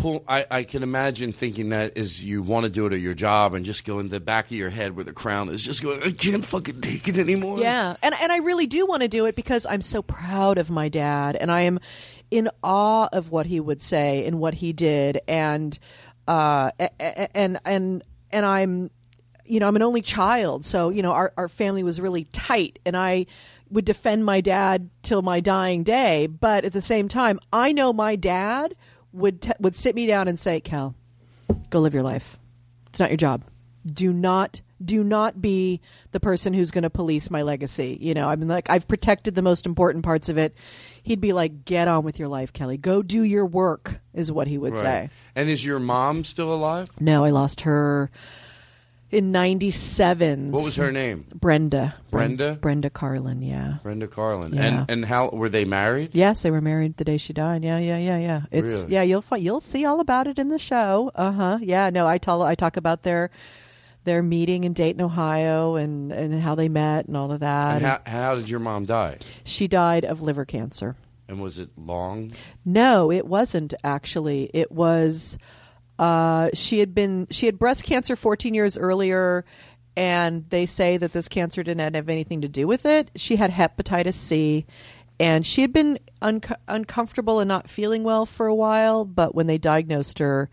[0.00, 0.24] pull.
[0.26, 3.54] I, I can imagine thinking that is you want to do it at your job
[3.54, 6.02] and just go in the back of your head where the crown is just going.
[6.02, 7.58] I can't fucking take it anymore.
[7.58, 10.70] Yeah, and and I really do want to do it because I'm so proud of
[10.70, 11.78] my dad, and I am
[12.30, 15.78] in awe of what he would say and what he did, and
[16.26, 18.90] uh, and and and I'm,
[19.44, 22.78] you know, I'm an only child, so you know, our our family was really tight,
[22.86, 23.26] and I
[23.70, 27.92] would defend my dad till my dying day, but at the same time, I know
[27.92, 28.74] my dad
[29.12, 30.94] would t- would sit me down and say, "Cal,
[31.70, 32.38] go live your life.
[32.88, 33.42] It's not your job.
[33.86, 35.80] Do not do not be
[36.12, 37.98] the person who's going to police my legacy.
[38.00, 40.54] You know, I mean like I've protected the most important parts of it.
[41.02, 42.76] He'd be like, "Get on with your life, Kelly.
[42.76, 44.80] Go do your work." Is what he would Right.
[44.80, 45.10] say.
[45.36, 46.88] And is your mom still alive?
[46.98, 48.10] No, I lost her
[49.10, 50.52] in 97.
[50.52, 51.26] What was her name?
[51.34, 51.94] Brenda.
[52.10, 52.58] Brenda?
[52.60, 53.78] Brenda Carlin, yeah.
[53.82, 54.54] Brenda Carlin.
[54.54, 54.62] Yeah.
[54.62, 56.10] And and how were they married?
[56.12, 57.64] Yes, they were married the day she died.
[57.64, 58.40] Yeah, yeah, yeah, yeah.
[58.50, 58.92] It's Really?
[58.94, 61.10] yeah, you'll fi- you'll see all about it in the show.
[61.14, 61.58] Uh huh.
[61.60, 63.30] Yeah, no, I tell I talk about their
[64.04, 67.76] their meeting in Dayton, Ohio, and and how they met and all of that.
[67.76, 69.18] And how, how did your mom die?
[69.44, 70.96] she died of liver cancer.
[71.28, 72.32] And was it long?
[72.64, 74.50] No, it wasn't actually.
[74.52, 75.38] It was
[76.00, 79.44] uh, she had been she had breast cancer 14 years earlier
[79.94, 83.10] and they say that this cancer didn't have anything to do with it.
[83.16, 84.64] She had hepatitis C
[85.18, 89.46] and she had been unco- uncomfortable and not feeling well for a while, but when
[89.46, 90.48] they diagnosed her,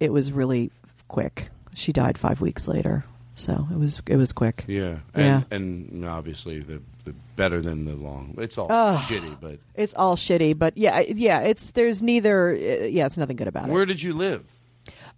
[0.00, 0.70] it was really
[1.08, 1.48] quick.
[1.74, 3.04] She died 5 weeks later.
[3.36, 4.66] So, it was it was quick.
[4.68, 4.98] Yeah.
[5.16, 5.44] Yeah.
[5.50, 8.34] And, and obviously the, the better than the long.
[8.36, 13.16] It's all shitty, but It's all shitty, but yeah, yeah, it's there's neither yeah, it's
[13.16, 13.72] nothing good about it.
[13.72, 14.44] where did you live?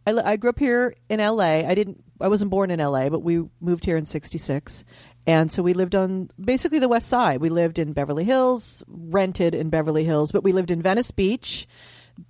[0.06, 1.66] I, I grew up here in L.A.
[1.66, 2.02] I didn't.
[2.20, 4.84] I wasn't born in L.A., but we moved here in '66,
[5.26, 7.40] and so we lived on basically the West Side.
[7.40, 11.66] We lived in Beverly Hills, rented in Beverly Hills, but we lived in Venice Beach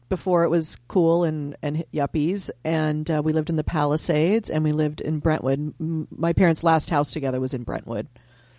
[0.09, 4.65] before it was cool and and yuppies, and uh, we lived in the Palisades, and
[4.65, 5.75] we lived in Brentwood.
[5.81, 8.07] M- my parents' last house together was in Brentwood,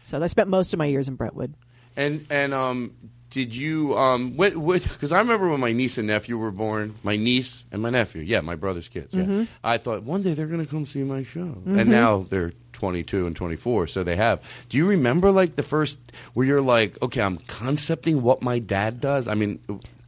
[0.01, 1.53] so I spent most of my years in Brentwood.
[1.95, 2.93] And and um,
[3.33, 4.83] did you um, what what?
[4.83, 6.95] Because I remember when my niece and nephew were born.
[7.03, 9.13] My niece and my nephew, yeah, my brother's kids.
[9.13, 9.23] Yeah.
[9.23, 9.47] Mhm.
[9.63, 11.79] I thought one day they're going to come see my show, Mhm.
[11.79, 14.39] and now they're 22 and 24, so they have.
[14.69, 15.97] Do you remember like the first
[16.35, 19.27] where you're like, okay, I'm concepting what my dad does?
[19.27, 19.59] I mean,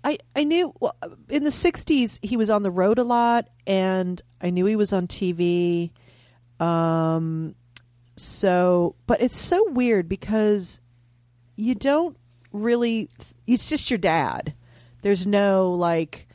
[0.03, 0.95] I, I knew well,
[1.29, 4.93] in the 60s he was on the road a lot and I knew he was
[4.93, 5.89] on TV.
[6.59, 7.55] Um
[8.15, 10.79] so but it's so weird because
[11.55, 12.15] you don't
[12.63, 13.09] really
[13.47, 14.53] it's just your dad.
[15.01, 16.27] There's no like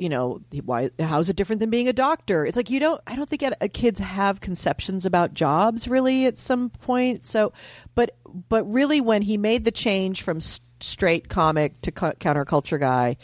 [0.00, 3.14] you know why how's it different than being a doctor it's like you don't i
[3.14, 3.44] don't think
[3.74, 7.52] kids have conceptions about jobs really at some point so
[7.94, 8.16] but
[8.48, 10.40] but really when he made the change from
[10.80, 13.16] straight comic to co- counterculture guy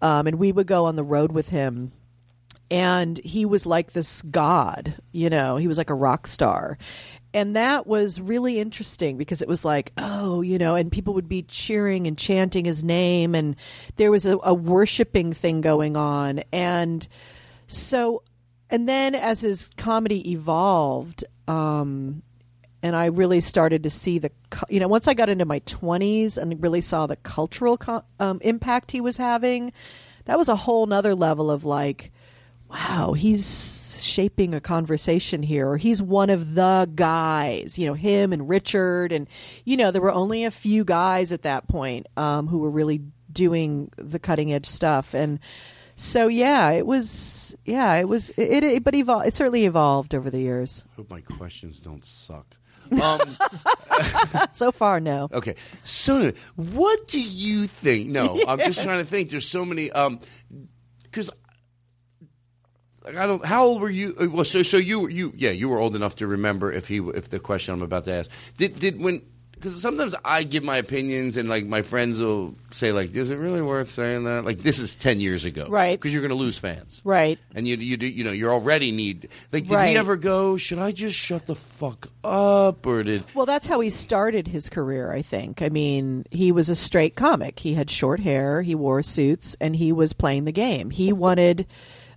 [0.00, 1.92] um, and we would go on the road with him
[2.70, 6.78] and he was like this god you know he was like a rock star
[7.34, 11.28] and that was really interesting because it was like oh you know and people would
[11.28, 13.56] be cheering and chanting his name and
[13.96, 16.42] there was a, a worshiping thing going on.
[16.52, 17.06] And
[17.66, 18.22] so
[18.70, 22.22] and then as his comedy evolved um
[22.84, 24.30] and I really started to see the,
[24.68, 28.40] you know, once I got into my 20s and really saw the cultural co- um,
[28.42, 29.72] impact he was having,
[30.26, 32.12] that was a whole nother level of like,
[32.68, 38.32] wow, he's shaping a conversation here, or he's one of the guys, you know, him
[38.32, 39.12] and Richard.
[39.12, 39.28] And,
[39.64, 43.00] you know, there were only a few guys at that point um, who were really
[43.32, 45.14] doing the cutting edge stuff.
[45.14, 45.40] And
[45.96, 50.30] so, yeah, it was, yeah, it was, it, it but evol- it certainly evolved over
[50.30, 50.84] the years.
[50.96, 52.56] hope my questions don't suck.
[53.00, 53.18] Um,
[54.52, 55.28] so far, no.
[55.32, 58.10] Okay, so what do you think?
[58.10, 59.30] No, I'm just trying to think.
[59.30, 59.90] There's so many.
[59.90, 60.20] Um,
[61.02, 61.30] because
[63.04, 63.44] like, I don't.
[63.44, 64.14] How old were you?
[64.20, 66.98] uh, Well, so so you you yeah you were old enough to remember if he
[66.98, 69.22] if the question I'm about to ask did did when
[69.54, 73.36] because sometimes I give my opinions and like my friends will say like is it
[73.36, 75.98] really worth saying that like this is ten years ago Right.
[75.98, 77.38] because you're going to lose fans Right.
[77.54, 79.90] and you you do you know you already need like did Right.
[79.90, 83.80] he ever go should I just shut the fuck up or did Well, that's how
[83.80, 85.62] he started his career, I think.
[85.62, 87.58] I mean, he was a straight comic.
[87.60, 90.90] He had short hair, he wore suits, and he was playing the game.
[90.90, 91.66] He wanted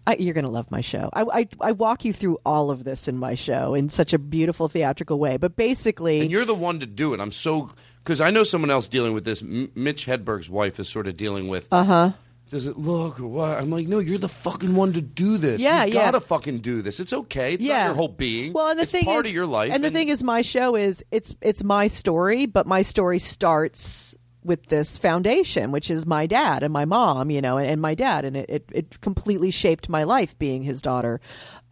[0.07, 1.09] I, you're going to love my show.
[1.13, 4.17] I, I I walk you through all of this in my show in such a
[4.17, 5.37] beautiful theatrical way.
[5.37, 7.19] But basically, And you're the one to do it.
[7.19, 7.69] I'm so
[8.03, 9.41] because I know someone else dealing with this.
[9.41, 11.67] M- Mitch Hedberg's wife is sort of dealing with.
[11.71, 12.11] uh huh.
[12.49, 13.57] Does it look or what?
[13.57, 15.59] I'm like, no, you're the fucking one to do this.
[15.59, 17.01] Yeah, you gotta fucking do this.
[17.01, 17.55] It's okay.
[17.55, 17.79] It's Yeah.
[17.79, 18.53] not your whole being.
[18.53, 19.73] Well, and the it's thing part is, of your life.
[19.73, 24.15] And the thing is, my show is it's it's my story, but my story starts
[24.47, 27.93] with this foundation, which is my dad and my mom, you know, and, and my
[27.93, 31.21] dad, and it, it it completely shaped my life being his daughter.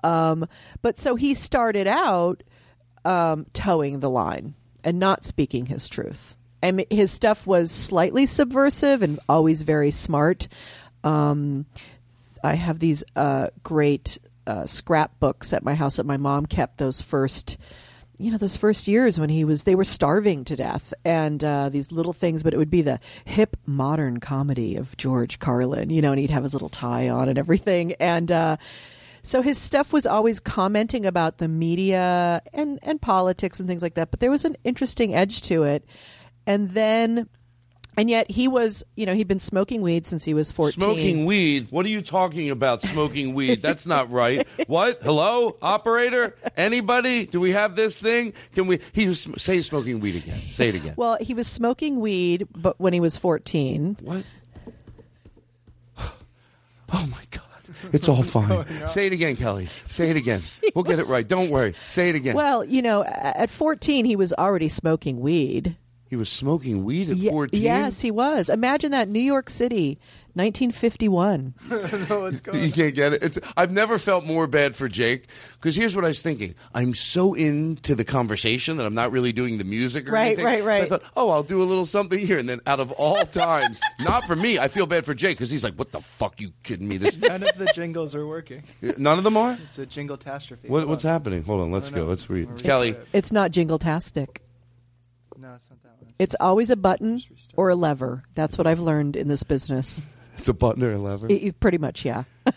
[0.04, 0.48] Um,
[0.84, 2.44] but so he started out
[3.04, 6.38] um, towing the line and not speaking his truth.
[6.62, 10.48] And his stuff was slightly subversive and always very smart.
[11.04, 11.66] Um,
[12.44, 17.02] I have these uh, great uh, scrapbooks at my house that my mom kept those
[17.02, 17.58] first
[18.18, 21.70] you know those first years when he was they were starving to death and uh,
[21.70, 26.02] these little things but it would be the hip modern comedy of george carlin you
[26.02, 27.94] know and he'd have his little tie on and everything.
[28.00, 28.58] And uh,
[29.22, 33.96] so his stuff was always commenting about the media and and politics and things like
[33.96, 35.86] that but there was an interesting edge to it.
[36.48, 37.28] And then
[37.98, 41.26] and yet he was you know he'd been smoking weed since he was 14 Smoking
[41.26, 41.68] weed?
[41.70, 42.82] What are you talking about?
[42.82, 43.62] Smoking weed?
[43.62, 44.48] That's not right.
[44.68, 45.00] What?
[45.04, 46.36] Hello, operator?
[46.58, 47.26] Anybody?
[47.26, 48.34] Do we have this thing?
[48.54, 48.80] Can we?
[48.94, 50.42] He was say smoking weed again.
[50.52, 50.94] Say it again.
[50.98, 53.98] Well, he was smoking weed, but when he was fourteen.
[54.02, 54.24] What?
[56.94, 57.44] Oh my god!
[57.94, 58.66] It's all fine.
[58.88, 59.70] Say it again, Kelly.
[59.90, 60.44] Say it again.
[60.76, 61.26] We'll get it right.
[61.26, 61.74] Don't worry.
[61.88, 62.36] Say it again.
[62.36, 65.78] Well, you know, at fourteen, he was already smoking weed.
[66.08, 67.62] He was smoking weed at Ye- fourteen.
[67.64, 68.50] Yes, he was.
[68.50, 69.98] Imagine that, New York City,
[70.36, 71.56] nineteen fifty-one.
[72.10, 72.54] no, let's go.
[72.54, 73.24] You can't get it.
[73.24, 76.54] It's, I've never felt more bad for Jake because here's what I was thinking.
[76.76, 80.64] I'm so into the conversation that I'm not really doing the music or Right, anything.
[80.64, 82.92] right, So I thought, oh, I'll do a little something here, and then out of
[82.92, 86.02] all times, not for me, I feel bad for Jake because he's like, "What the
[86.02, 86.40] fuck?
[86.40, 86.98] You kidding me?
[86.98, 88.64] This None of the jingles are working.
[88.98, 89.58] none of them are.
[89.66, 90.68] It's a jingle catastrophe.
[90.68, 91.44] What, what's happening?
[91.44, 92.04] Hold on, let's go.
[92.06, 92.50] Let's read.
[92.50, 94.44] Or Kelly, it's It's not jingle-tastic.
[95.38, 95.85] No, it's not that one.
[96.18, 97.22] It's always a button
[97.56, 98.24] or a lever.
[98.36, 100.02] That's what I've learned in this business.
[100.38, 101.28] it's a button or a lever.
[101.28, 102.24] It- it- pretty much, yeah.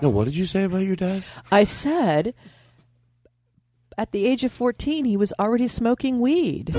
[0.00, 1.24] no, what did you say about your dad?
[1.50, 2.34] I said,
[3.96, 6.72] at the age of fourteen, he was already smoking weed.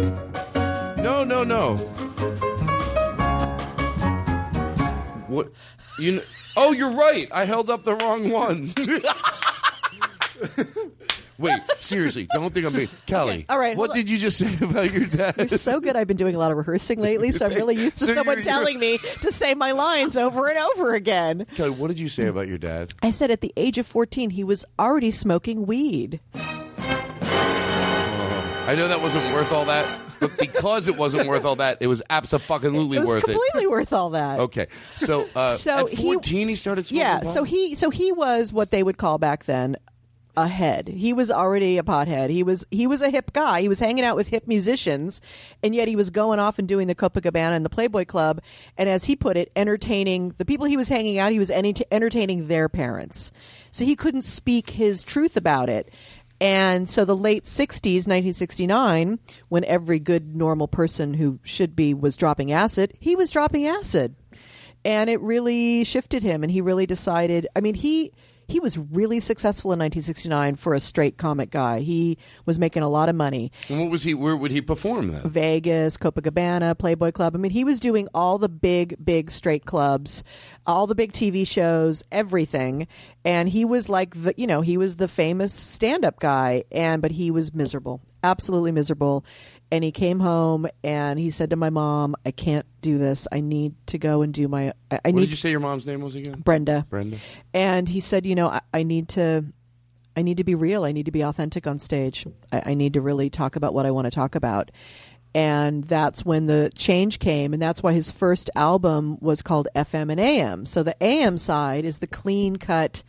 [0.56, 1.76] No, no, no.
[5.28, 5.52] What?
[6.00, 6.14] You?
[6.14, 6.22] Know,
[6.56, 7.28] oh, you're right.
[7.32, 8.74] I held up the wrong one.
[11.40, 13.46] Wait, seriously, don't think I'm being Kelly.
[13.48, 13.96] all right, What hold on.
[13.98, 15.36] did you just say about your dad?
[15.38, 15.96] You're so good.
[15.96, 18.36] I've been doing a lot of rehearsing lately, so I'm really used to So someone
[18.38, 21.46] you're- telling me to say my lines over and over again.
[21.56, 22.94] Kelly, what did you say about your dad?
[23.02, 26.20] I said at the age of 14, he was already smoking weed.
[26.34, 26.76] I
[28.76, 29.88] know that wasn't worth all that,
[30.20, 33.34] but because it wasn't worth all that, it was absolutely It was worth it.
[33.34, 34.40] completely worth all that.
[34.42, 37.28] Okay, so, uh, so at 14 he, started smoking Yeah, pot?
[37.34, 39.76] so he so he was what they would call back then
[40.38, 40.88] a head.
[40.88, 42.30] He was already a pothead.
[42.30, 43.62] He was he was a hip guy.
[43.62, 45.22] He was hanging out with hip musicians,
[45.62, 48.42] and yet he was going off and doing the Copacabana and the Playboy Club,
[48.78, 51.32] and as he put it, entertaining the people he was hanging out.
[51.32, 53.32] He was enter- entertaining their parents,
[53.72, 55.92] so he couldn't speak his truth about it.
[56.42, 62.16] And so the late 60s, 1969, when every good normal person who should be was
[62.16, 64.16] dropping acid, he was dropping acid
[64.86, 68.12] and it really shifted him and he really decided i mean he
[68.50, 72.90] he was really successful in 1969 for a straight comic guy he was making a
[72.90, 74.14] lot of money And what was he?
[74.14, 75.30] Where would he perform then?
[75.30, 80.24] vegas copacabana playboy club i mean he was doing all the big big straight clubs
[80.66, 82.88] all the big tv shows everything
[83.24, 87.12] and he was like the you know he was the famous stand-up guy and but
[87.12, 89.24] he was miserable absolutely miserable
[89.72, 93.40] and he came home and he said to my mom i can't do this i
[93.40, 95.86] need to go and do my i, I what need did you say your mom's
[95.86, 96.42] name was again?
[96.42, 96.86] Brenda.
[96.90, 97.18] Brenda.
[97.54, 99.46] And he said, you know, I, I need to,
[100.16, 100.84] I need to be real.
[100.84, 102.26] I need to be authentic on stage.
[102.52, 104.72] I, I need to really talk about what I want to talk about.
[105.36, 110.12] And that's when the change came, and that's why his first album was called FM
[110.12, 110.66] and AM.
[110.66, 113.04] So the AM side is the clean cut.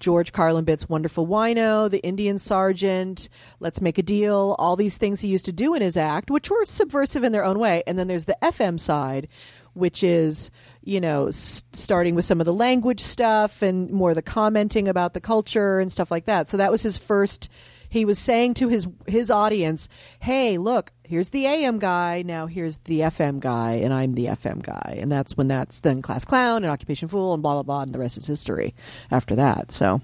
[0.00, 3.28] George Carlin bits, Wonderful Wino, The Indian Sergeant,
[3.60, 6.50] Let's Make a Deal, all these things he used to do in his act, which
[6.50, 7.82] were subversive in their own way.
[7.86, 9.28] And then there's the FM side,
[9.74, 10.50] which is,
[10.82, 15.14] you know, s- starting with some of the language stuff and more the commenting about
[15.14, 16.48] the culture and stuff like that.
[16.48, 17.48] So that was his first.
[17.90, 19.88] He was saying to his his audience,
[20.20, 22.22] "Hey, look, here's the AM guy.
[22.22, 26.00] Now here's the FM guy, and I'm the FM guy." And that's when that's then
[26.00, 28.74] Class Clown and Occupation Fool and blah blah blah, and the rest is history.
[29.10, 30.00] After that, so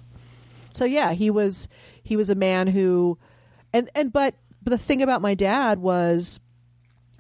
[0.73, 1.69] so yeah, he was
[2.03, 3.19] he was a man who,
[3.73, 6.41] and and but but the thing about my dad was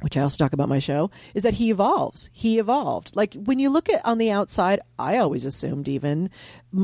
[0.01, 2.29] which I also talk about my show, is that he evolves.
[2.33, 3.17] He evolved.
[3.17, 6.29] Like when you look at on the outside, I always assumed even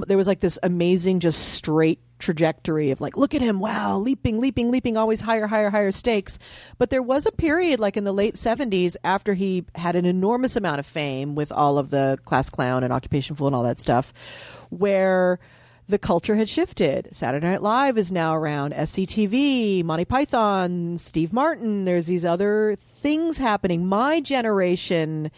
[0.07, 4.41] there was like this amazing, just straight trajectory of like, look at him, wow, leaping,
[4.41, 6.39] leaping, leaping, always higher, higher, higher stakes.
[6.79, 10.57] But there was a period like in the late 70s after he had an enormous
[10.57, 13.81] amount of fame with all of the class clown and occupation fool and all that
[13.81, 14.13] stuff,
[14.71, 15.39] where
[15.89, 17.09] the culture had shifted.
[17.13, 21.85] Saturday Night Live is now around SCTV, Monty Python, Steve Martin.
[21.85, 23.85] There's these other things happening.
[23.87, 25.31] My generation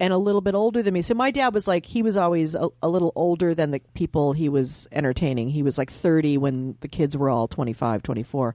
[0.00, 1.02] and a little bit older than me.
[1.02, 4.32] So my dad was like, he was always a, a little older than the people
[4.32, 5.50] he was entertaining.
[5.50, 8.54] He was like 30 when the kids were all 25, 24.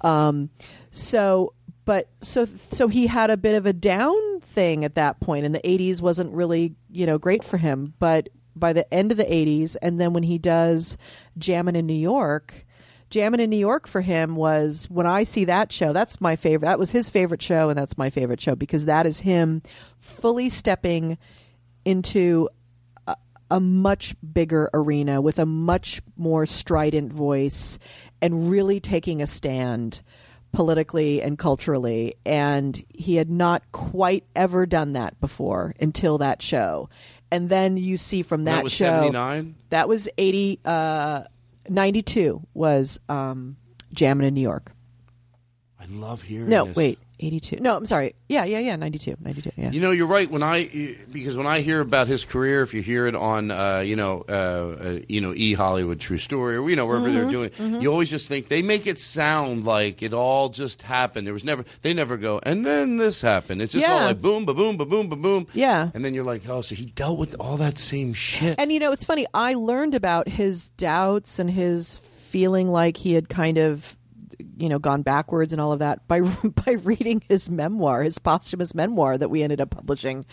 [0.00, 0.50] Um,
[0.90, 1.54] so,
[1.84, 5.54] but so, so he had a bit of a down thing at that point and
[5.54, 7.94] the 80s wasn't really, you know, great for him.
[7.98, 10.96] But by the end of the 80s, and then when he does
[11.38, 12.66] Jammin' in New York,
[13.12, 16.66] Jammin' in New York for him was when I see that show, that's my favorite.
[16.66, 19.62] That was his favorite show, and that's my favorite show because that is him
[20.00, 21.18] fully stepping
[21.84, 22.48] into
[23.06, 23.14] a,
[23.50, 27.78] a much bigger arena with a much more strident voice
[28.22, 30.00] and really taking a stand
[30.52, 32.14] politically and culturally.
[32.24, 36.88] And he had not quite ever done that before until that show.
[37.30, 39.54] And then you see from that, That was show 79?
[39.70, 41.24] that was 80 uh
[41.68, 43.56] 92 was um
[43.92, 44.72] Jammin' in New York.
[45.80, 46.76] I love hearing No, this.
[46.76, 47.56] wait, 82.
[47.60, 48.14] No, I'm sorry.
[48.28, 49.16] Yeah, yeah, yeah, 92.
[49.20, 49.50] 92.
[49.56, 49.70] Yeah.
[49.70, 50.30] You know, you're right.
[50.30, 53.78] When I because when I hear about his career, if you hear it on, uh,
[53.80, 57.26] you know, uh, uh, you know, E Hollywood True Story, or you know, wherever they're
[57.26, 57.82] Mhm, doing, mhm.
[57.82, 61.26] you always just think they make it sound like it all just happened.
[61.26, 63.62] There was never, they never go, and then this happened.
[63.62, 64.04] It's just all Yeah.
[64.06, 65.46] like boom, ba boom, ba boom, ba boom.
[65.54, 65.90] Yeah.
[65.94, 68.56] and then you're like, oh, so he dealt with all that same shit.
[68.58, 69.26] And you know, it's funny.
[69.34, 73.96] I learned about his doubts and his feeling like he had kind of,
[74.56, 76.20] you know, gone backwards and all of that by
[76.64, 80.24] by reading his memoir, his posthumous memoir that we ended up publishing,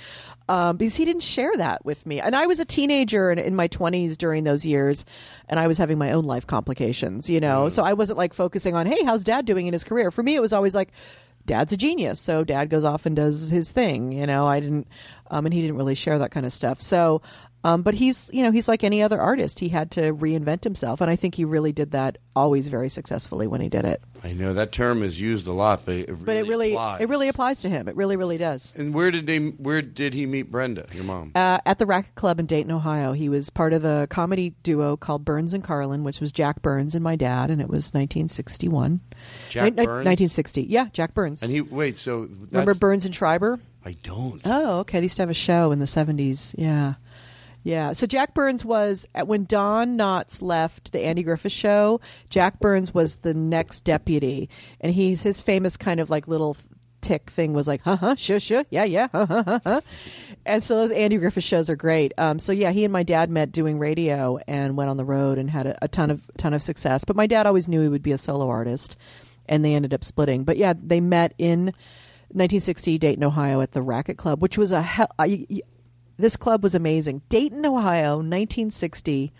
[0.47, 2.19] um, because he didn't share that with me.
[2.19, 5.05] And I was a teenager and in my twenties during those years,
[5.47, 7.29] and I was having my own life complications.
[7.29, 10.11] You know, so I wasn't like focusing on, hey, how's Dad doing in his career?
[10.11, 10.89] For me, it was always like.
[11.45, 14.11] Dad's a genius, so Dad goes off and does his thing.
[14.11, 14.87] You know, I didn't,
[15.31, 16.79] um, and he didn't really share that kind of stuff.
[16.79, 17.23] So,
[17.63, 19.59] um, but he's, you know, he's like any other artist.
[19.59, 23.47] He had to reinvent himself, and I think he really did that always very successfully
[23.47, 24.01] when he did it.
[24.23, 27.01] I know that term is used a lot, but it really But it really, applies.
[27.01, 27.87] it really applies to him.
[27.87, 28.73] It really, really does.
[28.75, 29.39] And where did they?
[29.39, 31.31] Where did he meet Brenda, your mom?
[31.35, 34.95] Uh, at the Racquet Club in Dayton, Ohio, he was part of the comedy duo
[34.97, 39.01] called Burns and Carlin, which was Jack Burns and my dad, and it was 1961.
[39.49, 39.87] Jack Burns?
[40.05, 40.63] 1960.
[40.63, 41.43] Yeah, Jack Burns.
[41.43, 41.97] And he wait.
[41.99, 43.59] So Remember Burns and Schreiber?
[43.85, 44.41] I don't.
[44.45, 44.99] Oh, okay.
[44.99, 46.53] They used to have a show in the 70s.
[46.57, 46.95] Yeah.
[47.69, 47.93] Yeah.
[47.93, 52.01] So Jack Burns was, when Don Knotts left the Andy Griffith show,
[52.31, 54.49] Jack Burns was the next deputy.
[54.81, 56.57] And he's, his famous kind of like little
[57.01, 59.81] tic thing was like, huh, huh, sure, sure, yeah, yeah, huh, huh, huh.
[60.47, 62.11] And so those Andy Griffith shows are great.
[62.17, 65.37] Um, so yeah, he and my dad met doing radio and went on the road
[65.37, 67.03] and had a, a ton of ton of success.
[67.03, 68.97] But my dad always knew he would be a solo artist,
[69.47, 70.43] and they ended up splitting.
[70.43, 71.65] But yeah, they met in
[72.29, 75.11] 1960 Dayton, Ohio, at the Racquet Club, which was a hell.
[76.19, 77.21] This club was amazing.
[77.29, 79.31] Dayton, Ohio, 1960.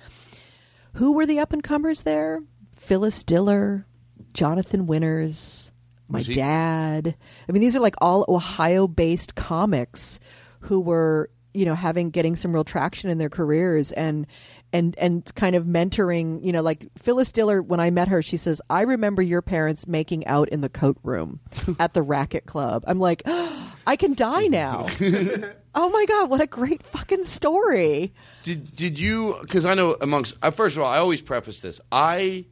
[0.94, 2.42] Who were the up and comers there?
[2.78, 3.86] Phyllis Diller,
[4.34, 5.72] Jonathan Winters,
[6.08, 7.16] my he- dad.
[7.48, 10.20] I mean, these are like all Ohio-based comics
[10.62, 14.26] who were, you know, having getting some real traction in their careers and
[14.72, 16.44] and and kind of mentoring.
[16.44, 17.62] You know, like Phyllis Diller.
[17.62, 20.98] When I met her, she says, "I remember your parents making out in the coat
[21.04, 21.40] room
[21.80, 24.86] at the Racquet Club." I'm like, I can die now.
[25.76, 28.14] oh my god, what a great fucking story!
[28.44, 29.38] Did did you?
[29.42, 31.82] Because I know amongst uh, first of all, I always preface this.
[31.92, 32.46] I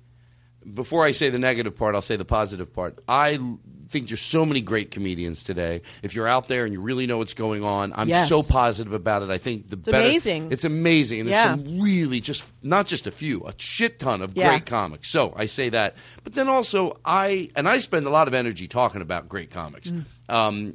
[0.73, 2.99] before I say the negative part, I'll say the positive part.
[3.07, 5.81] I l- think there's so many great comedians today.
[6.03, 8.29] If you're out there and you really know what's going on, I'm Yes.
[8.29, 9.29] so positive about it.
[9.29, 10.51] I think the It's better, amazing.
[10.51, 11.51] It's amazing, and there's Yeah.
[11.55, 14.49] some really just not just a few, a shit ton of Yeah.
[14.49, 15.09] great comics.
[15.09, 18.67] So I say that, but then also I and I spend a lot of energy
[18.67, 19.89] talking about great comics.
[19.91, 20.05] Mm.
[20.29, 20.73] Um,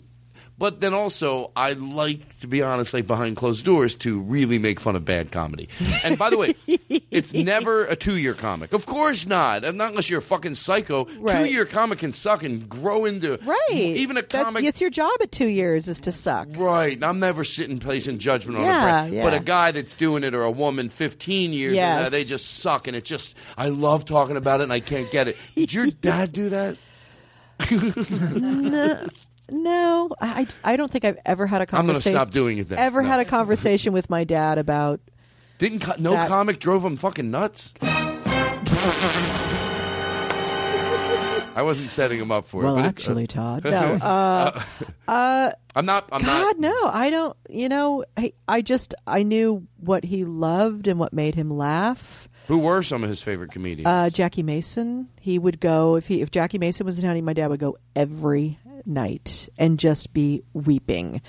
[0.62, 4.78] but then also, I like to be honest, like behind closed doors, to really make
[4.78, 5.68] fun of bad comedy.
[6.04, 6.54] And by the way,
[7.10, 8.72] it's never a two-year comic.
[8.72, 9.62] Of course not.
[9.64, 11.06] Not unless you're a fucking psycho.
[11.18, 11.46] Right.
[11.46, 13.58] Two-year comic can suck and grow into Right.
[13.72, 14.62] Even a That's- comic.
[14.64, 16.46] it's your job at two years is to suck.
[16.52, 17.02] Right.
[17.02, 19.14] I'm never sitting placing judgment on Yeah, a brand.
[19.14, 19.22] yeah.
[19.24, 22.06] But a guy that's doing it or a woman 15 years Yes.
[22.06, 25.10] uh, they just suck and it just I love talking about it and I can't
[25.10, 25.36] get it.
[25.56, 26.76] Did your dad do that?
[27.70, 29.06] no,
[29.52, 32.12] no, I, I don't think I've ever had a I'm gonna conversation.
[32.16, 32.78] stop doing it then.
[32.78, 33.08] Ever No.
[33.08, 35.00] had a conversation with my dad about
[35.58, 37.74] Didn't co- no That- comic drove him fucking nuts?
[41.54, 42.80] I wasn't setting him up for well, it.
[42.80, 43.70] but it- actually, Todd, no.
[43.70, 44.62] Uh,
[45.06, 46.08] uh, I'm not.
[46.10, 46.58] I'm God, not.
[46.58, 47.36] no, I don't.
[47.50, 52.26] You know, I, I just I knew what he loved and what made him laugh.
[52.48, 53.86] Who were some of his favorite comedians?
[53.86, 55.08] Uh, Jackie Mason.
[55.20, 57.16] He would go if he if Jackie Mason was in town.
[57.16, 61.22] he- My dad would go every night and just be weeping.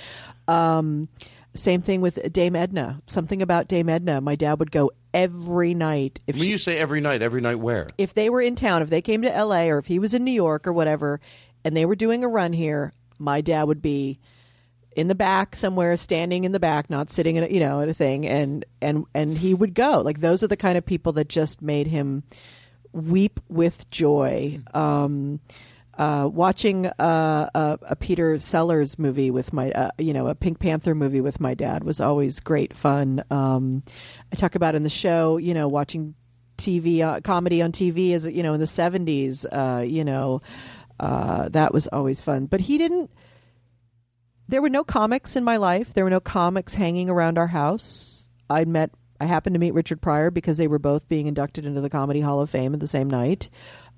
[0.48, 1.10] Um,
[1.56, 3.02] same thing with Dame Edna.
[3.08, 4.22] Something about Dame Edna.
[4.22, 6.20] My dad would go every night.
[6.26, 7.88] If when she, you say every night, every night where?
[7.98, 9.70] if they were in town, if they came to L.A.
[9.70, 11.20] or if he was in New York or whatever,
[11.64, 14.20] and they were doing a run here, my dad would be
[14.96, 17.90] in the back somewhere, standing in the back, not sitting in a, you know at
[17.90, 20.02] a thing, and and and he would go.
[20.02, 22.24] Like those are the kind of people that just made him
[22.92, 24.60] weep with joy.
[24.74, 25.40] Um,
[25.98, 30.60] uh, watching uh, a, a Peter Sellers movie with my, uh, you know, a Pink
[30.60, 33.24] Panther movie with my dad was always great fun.
[33.30, 33.84] Um,
[34.32, 36.16] I talk about in the show, you know, watching
[36.58, 39.46] TV uh, comedy on TV as you know in the seventies.
[39.46, 40.42] Uh, you know,
[41.00, 42.46] uh, that was always fun.
[42.46, 43.12] But he didn't.
[44.48, 45.94] There were no comics in my life.
[45.94, 48.30] There were no comics hanging around our house.
[48.50, 48.92] I met.
[49.20, 52.20] I happened to meet Richard Pryor because they were both being inducted into the Comedy
[52.20, 53.50] Hall of Fame at the same night.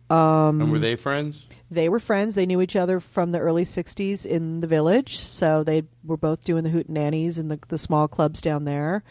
[0.10, 1.46] Um, and were they friends?
[1.72, 2.36] they were friends.
[2.36, 6.44] They knew each other from the early '60s in the village, so they were both
[6.44, 9.04] doing the hoot nannies and the the small clubs down there.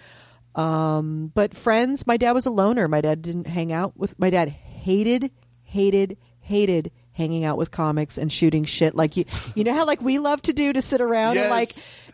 [0.55, 2.86] Um, but friends, my dad was a loner.
[2.86, 4.16] My dad didn't hang out with.
[4.18, 5.32] My dad hated,
[5.62, 9.24] hated, hated hanging out with comics and shooting shit like you.
[9.55, 11.70] You know how like we love to do to sit around and like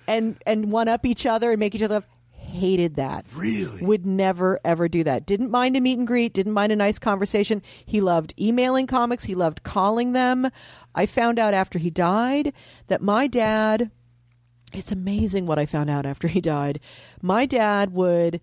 [0.07, 2.03] and and one up each other and make each other.
[2.61, 3.24] Hated that.
[3.34, 3.82] Really?
[3.82, 5.24] Would never ever do that.
[5.24, 6.34] Didn't mind a meet and greet.
[6.34, 7.62] Didn't mind a nice conversation.
[7.86, 9.24] He loved emailing comics.
[9.24, 10.50] He loved calling them.
[10.94, 12.52] I found out after he died
[12.88, 13.90] that my dad
[14.72, 16.78] it's amazing what I found out after he died.
[17.20, 18.40] My dad would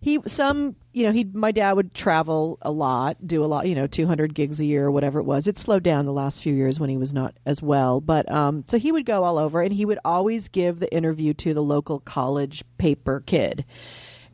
[0.00, 3.74] he some you know he my dad would travel a lot, do a lot, you
[3.76, 5.46] know, 200 gigs a year or whatever it was.
[5.46, 8.64] It slowed down the last few years when he was not as well, but um
[8.66, 11.62] so he would go all over and he would always give the interview to the
[11.62, 13.64] local college paper kid.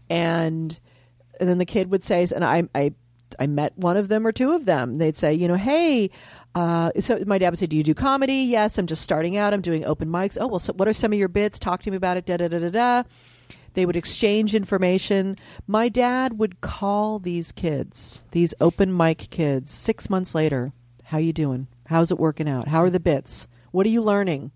[0.09, 0.81] And
[1.39, 2.95] and then the kid would say and I I
[3.39, 4.95] I met one of them or two of them.
[4.95, 6.11] They'd say, you know, hey,
[6.55, 9.53] uh, so my dad would say, "Do you do comedy?" Yes, I'm just starting out.
[9.53, 10.39] I'm doing open mics.
[10.41, 11.59] Oh well, so what are some of your bits?
[11.59, 12.27] Talk to me about it.
[12.27, 13.03] Da da da da da.
[13.75, 15.37] They would exchange information.
[15.67, 20.73] My dad would call these kids, these open mic kids, six months later.
[21.05, 21.67] How you doing?
[21.87, 22.69] How's it working out?
[22.69, 23.47] How are the bits?
[23.73, 24.53] What are you learning?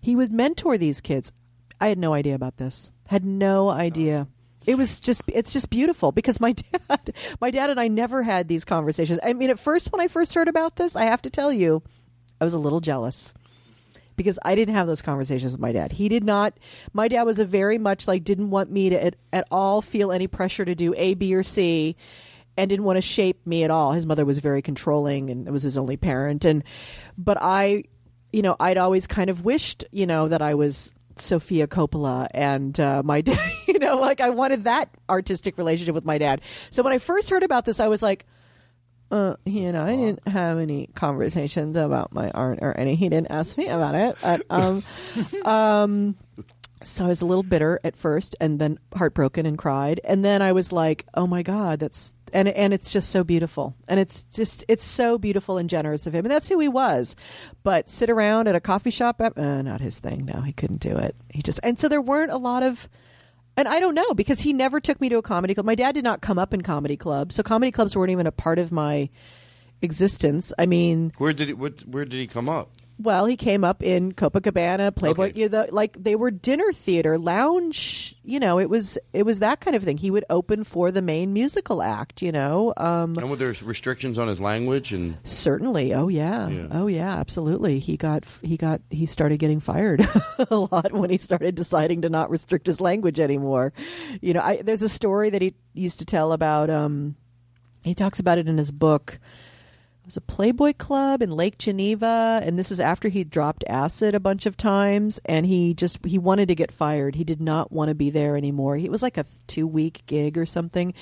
[0.00, 1.32] He would mentor these kids.
[1.80, 2.90] I had no idea about this.
[3.06, 4.26] Had no idea.
[4.66, 6.52] It was just it's just beautiful because my
[6.88, 9.20] dad my dad and I never had these conversations.
[9.22, 11.82] I mean at first when I first heard about this, I have to tell you,
[12.40, 13.32] I was a little jealous
[14.16, 15.92] because I didn't have those conversations with my dad.
[15.92, 16.54] He did not.
[16.92, 20.12] My dad was a very much like didn't want me to at, at all feel
[20.12, 21.96] any pressure to do A, B, or C,
[22.56, 23.92] and didn't want to shape me at all.
[23.92, 26.44] His mother was very controlling, and it was his only parent.
[26.44, 26.64] And
[27.18, 27.84] but I,
[28.32, 32.78] you know, I'd always kind of wished, you know, that I was Sofia Coppola and
[32.78, 33.50] uh, my dad.
[33.66, 36.40] You know, like I wanted that artistic relationship with my dad.
[36.70, 38.26] So when I first heard about this, I was like
[39.10, 42.96] uh, you know, I didn't have any conversations about my art or any.
[42.96, 44.16] He didn't ask me about it.
[44.22, 44.82] But, um,
[45.44, 46.16] um,
[46.82, 50.42] so I was a little bitter at first, and then heartbroken and cried, and then
[50.42, 54.24] I was like, "Oh my God, that's." And, and it's just so beautiful, and it's
[54.24, 57.14] just it's so beautiful and generous of him, and that's who he was.
[57.62, 60.24] But sit around at a coffee shop, uh, not his thing.
[60.24, 61.14] No, he couldn't do it.
[61.30, 62.88] He just and so there weren't a lot of
[63.56, 65.66] and I don't know because he never took me to a comedy club.
[65.66, 68.32] My dad did not come up in comedy clubs, so comedy clubs weren't even a
[68.32, 69.08] part of my
[69.82, 70.52] existence.
[70.58, 72.70] I mean, Where did he, what, where did he come up?
[72.98, 78.14] Well, he came up in Copacabana, Playboy, you know, like they were dinner theater, lounge.
[78.22, 79.96] You know, it was it was that kind of thing.
[79.96, 82.22] He would open for the main musical act.
[82.22, 84.92] You know, um, And were there restrictions on his language?
[84.92, 85.92] And Certainly.
[85.92, 86.48] Oh yeah.
[86.48, 86.66] Yeah.
[86.70, 87.14] Oh yeah.
[87.16, 87.80] Absolutely.
[87.80, 90.06] He got he got he started getting fired
[90.50, 93.72] a lot when he started deciding to not restrict his language anymore.
[94.20, 96.70] You know, I, there's a story that he used to tell about.
[96.70, 97.16] Um,
[97.82, 99.18] he talks about it in his book.
[100.04, 104.14] It was a Playboy Club in Lake Geneva, and this is after he dropped acid
[104.14, 107.14] a bunch of times, and he just he wanted to get fired.
[107.14, 108.76] He did not want to be there anymore.
[108.76, 110.92] It was like a two week gig or something,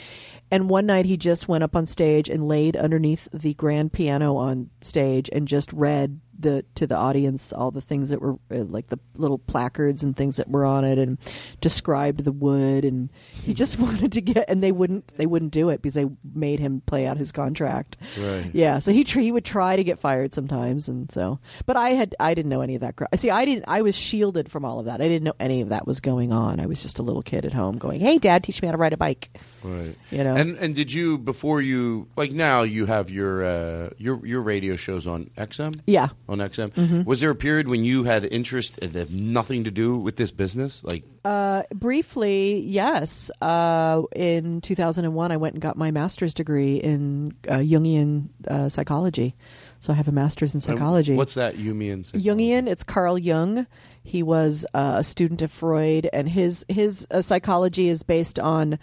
[0.53, 4.37] and one night he just went up on stage and laid underneath the grand piano
[4.37, 8.65] on stage and just read the to the audience all the things that were uh,
[8.65, 11.19] like the little placards and things that were on it, and
[11.61, 12.85] described the wood.
[12.85, 16.07] And he just wanted to get, and they wouldn't they wouldn't do it because they
[16.35, 17.97] made him play out his contract.
[18.19, 18.51] Right.
[18.53, 18.79] Yeah.
[18.79, 21.39] So he tr- he would try to get fired sometimes, and so.
[21.67, 22.97] But I had I didn't know any of that.
[22.97, 23.65] Gr- See, I didn't.
[23.69, 25.01] I was shielded from all of that.
[25.01, 26.61] I didn't know any of that was going on.
[26.61, 28.79] I was just a little kid at home going, "Hey, Dad, teach me how to
[28.79, 29.31] ride a bike."
[29.63, 29.97] Right.
[30.11, 30.35] You know.
[30.35, 34.77] And and did you before you like now you have your uh, your your radio
[34.77, 35.81] shows on XM?
[35.87, 36.09] Yeah.
[36.33, 36.71] On XM.
[36.73, 37.05] Mhm.
[37.05, 40.31] Was there a period when you had interest that had nothing to do with this
[40.31, 40.83] business?
[40.83, 43.31] Like Uh, briefly, yes.
[43.41, 49.35] Uh, in 2001, I went and got my master's degree in uh, Jungian uh, psychology.
[49.81, 51.13] So I have a master's in psychology.
[51.13, 52.07] um, what's that Jungian?
[52.07, 52.67] psych- Jungian.
[52.69, 53.67] It's Carl Jung.
[54.03, 58.79] He was uh, a student of Freud, and his his uh, psychology is based on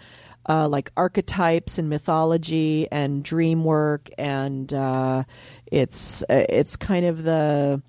[0.48, 5.24] uh, like archetypes and mythology and dream work, and uh,
[5.70, 7.82] it's uh, it's kind of the.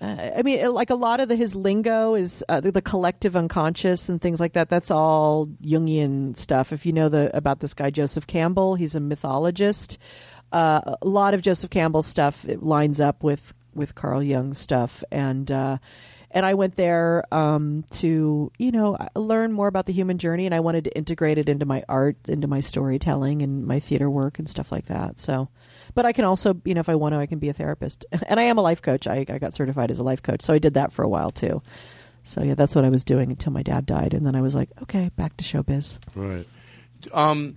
[0.00, 3.36] Uh, I mean, like a lot of the, his lingo is uh, the, the collective
[3.36, 4.68] unconscious and things like that.
[4.68, 6.72] That's all Jungian stuff.
[6.72, 9.98] If you know the about this guy Joseph Campbell, he's a mythologist.
[10.52, 15.50] Uh, a lot of Joseph Campbell's stuff lines up with with Carl Jung's stuff, and
[15.50, 15.78] uh,
[16.30, 20.54] and I went there um, to you know learn more about the human journey, and
[20.54, 24.38] I wanted to integrate it into my art, into my storytelling, and my theater work
[24.38, 25.20] and stuff like that.
[25.20, 25.48] So,
[25.94, 28.04] but I can also you know if I want to, I can be a therapist,
[28.26, 29.06] and I am a life coach.
[29.06, 31.30] I, I got certified as a life coach, so I did that for a while
[31.30, 31.62] too.
[32.24, 34.54] So yeah, that's what I was doing until my dad died, and then I was
[34.54, 35.98] like, okay, back to showbiz.
[36.14, 36.46] Right.
[37.12, 37.56] Um,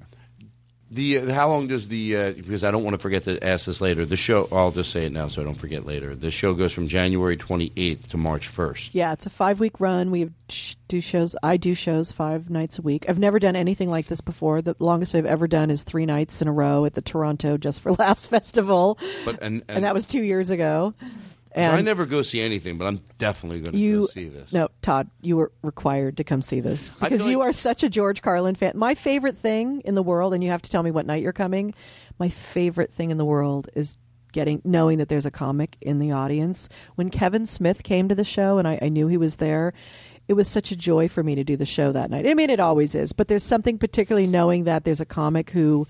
[0.91, 3.65] the uh, how long does the uh, because I don't want to forget to ask
[3.65, 4.05] this later.
[4.05, 6.15] The show I'll just say it now so I don't forget later.
[6.15, 8.89] The show goes from January 28th to March 1st.
[8.93, 10.11] Yeah, it's a five week run.
[10.11, 11.35] We sh- do shows.
[11.41, 13.05] I do shows five nights a week.
[13.09, 14.61] I've never done anything like this before.
[14.61, 17.81] The longest I've ever done is three nights in a row at the Toronto Just
[17.81, 20.93] for Laughs Festival, But and and, and that was two years ago.
[21.55, 24.51] And I never go see anything, but I'm definitely going to go see this.
[24.51, 27.89] no Todd, you were required to come see this because you like- are such a
[27.89, 28.73] George Carlin fan.
[28.75, 31.33] My favorite thing in the world, and you have to tell me what night you're
[31.33, 31.73] coming.
[32.19, 33.95] My favorite thing in the world is
[34.33, 36.67] getting knowing that there's a comic in the audience.
[36.95, 39.73] When Kevin Smith came to the show, and I, I knew he was there.
[40.27, 42.27] It was such a joy for me to do the show that night.
[42.27, 45.87] I mean, it always is, but there's something particularly knowing that there's a comic who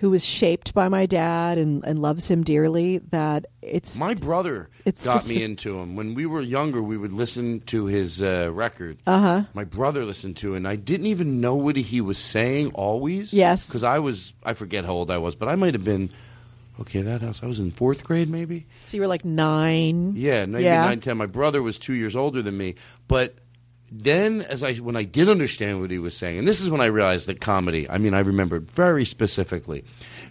[0.00, 4.70] who was shaped by my dad and, and loves him dearly that it's My brother
[4.86, 5.94] It's got me a- into him.
[5.94, 8.96] When we were younger, we would listen to his uh, record.
[9.06, 9.42] Uh-huh.
[9.52, 13.32] My brother listened to it, and I didn't even know what he was saying always.
[13.34, 13.66] Yes.
[13.66, 16.08] Because I was, I forget how old I was, but I might have been,
[16.80, 18.66] okay, that house, I was in fourth grade maybe?
[18.84, 20.14] so you were like nine.
[20.16, 20.82] Yeah, maybe Yeah.
[20.86, 21.18] nine, ten.
[21.18, 22.76] My brother was two years older than me,
[23.06, 23.34] but
[23.90, 26.80] then as I when I did understand what he was saying, and this is when
[26.80, 27.88] I realized that comedy.
[27.88, 29.84] I mean, I remembered very specifically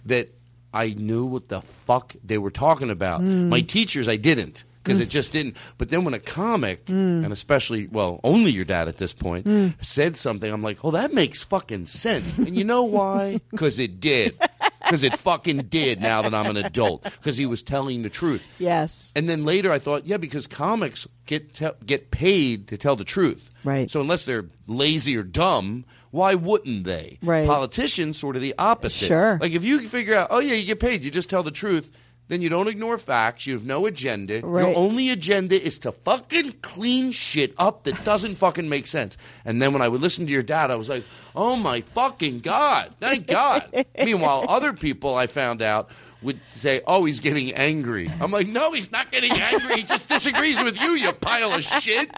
[0.06, 0.28] that
[0.72, 3.20] I knew what the fuck they were talking about.
[3.20, 3.48] Mm.
[3.48, 5.02] My teachers, I didn't because Mm.
[5.02, 5.56] it just didn't.
[5.78, 7.24] But then when a comic, Mm.
[7.24, 9.74] and especially well, only your dad at this point, Mm.
[9.82, 12.38] said something, I'm like, oh, that makes fucking sense.
[12.38, 13.40] And you know why?
[13.50, 14.36] Because it did.
[14.82, 16.00] Because it fucking did.
[16.00, 18.42] Now that I'm an adult, because he was telling the truth.
[18.58, 19.12] Yes.
[19.14, 23.04] And then later I thought, yeah, because comics get te- get paid to tell the
[23.04, 23.50] truth.
[23.62, 23.90] Right.
[23.90, 27.18] So unless they're lazy or dumb, why wouldn't they?
[27.22, 27.46] Right.
[27.46, 29.06] Politicians sort of the opposite.
[29.06, 29.38] Sure.
[29.40, 31.90] Like if you figure out, oh yeah, you get paid, you just tell the truth.
[32.30, 33.48] Then you don't ignore facts.
[33.48, 34.40] You have no agenda.
[34.40, 34.64] Right.
[34.64, 39.16] Your only agenda is to fucking clean shit up that doesn't fucking make sense.
[39.44, 41.02] And then when I would listen to your dad, I was like,
[41.34, 42.94] oh my fucking God.
[43.00, 43.84] Thank God.
[43.98, 45.90] Meanwhile, other people I found out
[46.22, 48.10] would say, oh, he's getting angry.
[48.20, 49.76] I'm like, no, he's not getting angry.
[49.76, 52.10] He just disagrees with you, you pile of shit.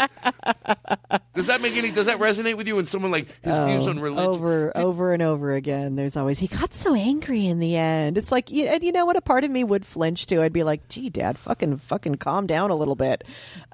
[1.35, 3.87] Does that make any, does that resonate with you when someone like his oh, views
[3.87, 4.29] Oh, on religion?
[4.33, 5.97] over over and over again.
[5.97, 8.19] There's always he got so angry in the end.
[8.19, 9.17] It's like you, and you know what?
[9.17, 10.43] A part of me would flinch too.
[10.43, 13.25] I'd be like, "Gee, Dad, fucking fucking calm down a little bit."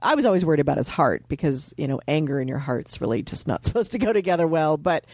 [0.02, 3.22] I was always worried about his heart because you know anger and your heart's really
[3.22, 4.76] just not supposed to go together well.
[4.76, 5.04] But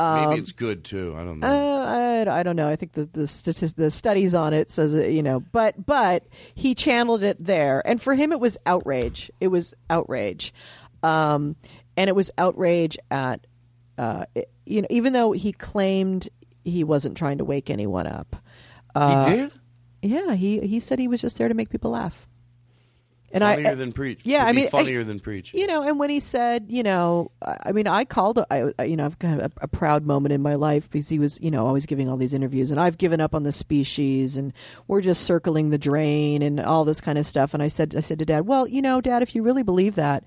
[0.00, 1.14] um, Maybe it's good too.
[1.18, 1.46] I don't know.
[1.48, 2.68] uh, I, I don't know.
[2.68, 6.24] I think the the, statist- the studies on it says it, you know, but but
[6.54, 9.30] he channeled it there, and for him it was outrage.
[9.40, 10.52] It was outrage,
[11.02, 11.56] um,
[11.96, 13.46] and it was outrage at
[13.98, 16.28] uh, it- you know even though he claimed
[16.64, 18.36] he wasn't trying to wake anyone up.
[18.94, 19.52] Uh, he did?
[20.02, 22.26] Yeah, he he said he was just there to make people laugh.
[23.32, 24.22] And funnier I, than preach.
[24.24, 25.54] Yeah, I mean, I- funnier than preach.
[25.54, 28.84] you know, and when he said, you know, I I mean, I called, I, I-
[28.84, 31.50] you know, I've got a, a proud moment in my life because he was, you
[31.50, 34.52] know, always giving all these interviews, and I've given up on the species, and
[34.88, 37.54] we're just circling the drain, and all this kind of stuff.
[37.54, 39.94] And I said, I said to Dad, well, you know, Dad, if you really believe
[39.94, 40.24] that,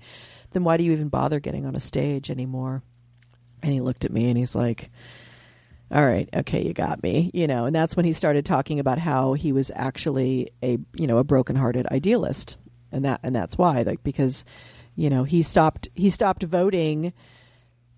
[0.52, 2.82] then why do you even bother getting on a stage anymore?
[3.62, 4.90] And he looked at me and he's like,
[5.90, 8.98] all right, okay, you got me, you know, and that's when he started talking about
[8.98, 12.56] how he was actually a, you know, a brokenhearted idealist,
[12.94, 14.44] and that, and that's why, like, because,
[14.96, 17.12] you know, he stopped, he stopped voting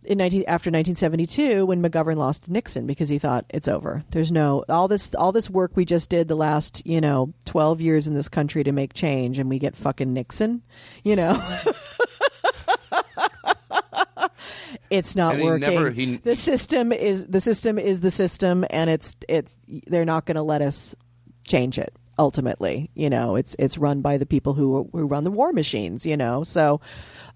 [0.04, 4.04] in 19, after 1972 when McGovern lost to Nixon because he thought it's over.
[4.12, 7.80] There's no all this, all this work we just did the last, you know, 12
[7.80, 10.62] years in this country to make change, and we get fucking Nixon,
[11.04, 11.42] you know.
[14.90, 15.60] it's not working.
[15.60, 19.56] never- he- the system is the system is the system, and it's it's
[19.88, 20.94] they're not going to let us
[21.44, 21.94] change it.
[22.18, 26.06] Ultimately, you know, it's it's run by the people who who run the war machines.
[26.06, 26.80] You know, so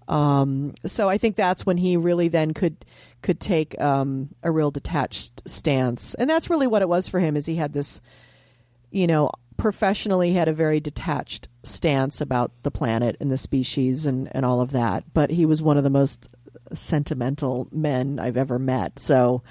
[0.07, 2.83] um, so I think that's when he really then could
[3.21, 7.37] could take um, a real detached stance, and that's really what it was for him.
[7.37, 8.01] Is he had this,
[8.89, 14.05] you know, professionally he had a very detached stance about the planet and the species
[14.05, 16.27] and and all of that, but he was one of the most
[16.73, 18.99] sentimental men I've ever met.
[18.99, 19.43] So,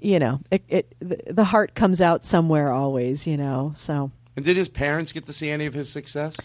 [0.00, 3.26] you know, it, it the heart comes out somewhere always.
[3.26, 4.10] You know, so.
[4.36, 6.36] And did his parents get to see any of his success?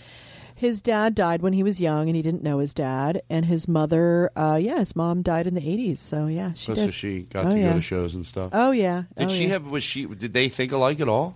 [0.56, 3.22] His dad died when he was young, and he didn't know his dad.
[3.30, 6.00] And his mother, uh, yeah, his mom died in the eighties.
[6.00, 6.86] So yeah, she did.
[6.86, 7.70] so she got Oh, to yeah.
[7.70, 8.52] go to shows and stuff.
[8.54, 9.04] Oh yeah.
[9.18, 9.50] Did Oh, she yeah.
[9.50, 9.66] have?
[9.66, 10.06] Was she?
[10.06, 11.36] Did they think alike at all?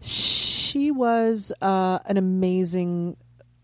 [0.00, 3.16] She was uh, an amazing,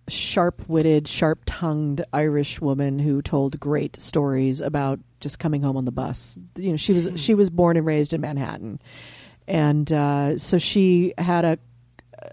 [0.08, 6.36] sharp-witted, sharp-tongued Irish woman who told great stories about just coming home on the bus.
[6.56, 8.80] You know, she was she was born and raised in Manhattan,
[9.46, 11.58] and uh, so she had a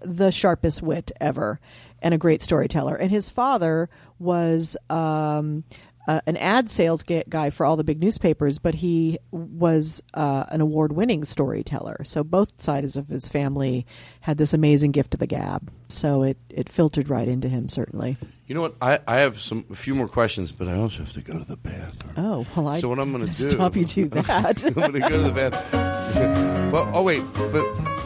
[0.03, 1.59] the sharpest wit ever
[2.01, 2.95] and a great storyteller.
[2.95, 5.63] And his father was um,
[6.07, 10.59] uh, an ad sales guy for all the big newspapers, but he was uh, an
[10.59, 12.03] award winning storyteller.
[12.03, 13.85] So both sides of his family
[14.21, 15.71] had this amazing gift of the gab.
[15.87, 18.17] So it, it filtered right into him, certainly.
[18.47, 18.75] You know what?
[18.81, 21.45] I, I have some a few more questions, but I also have to go to
[21.45, 22.13] the bathroom.
[22.17, 23.49] Oh, well, I so what I'm going to do?
[23.51, 24.63] stop you do that.
[24.63, 26.71] I'm going to go to the bathroom.
[26.71, 27.98] well, oh wait, but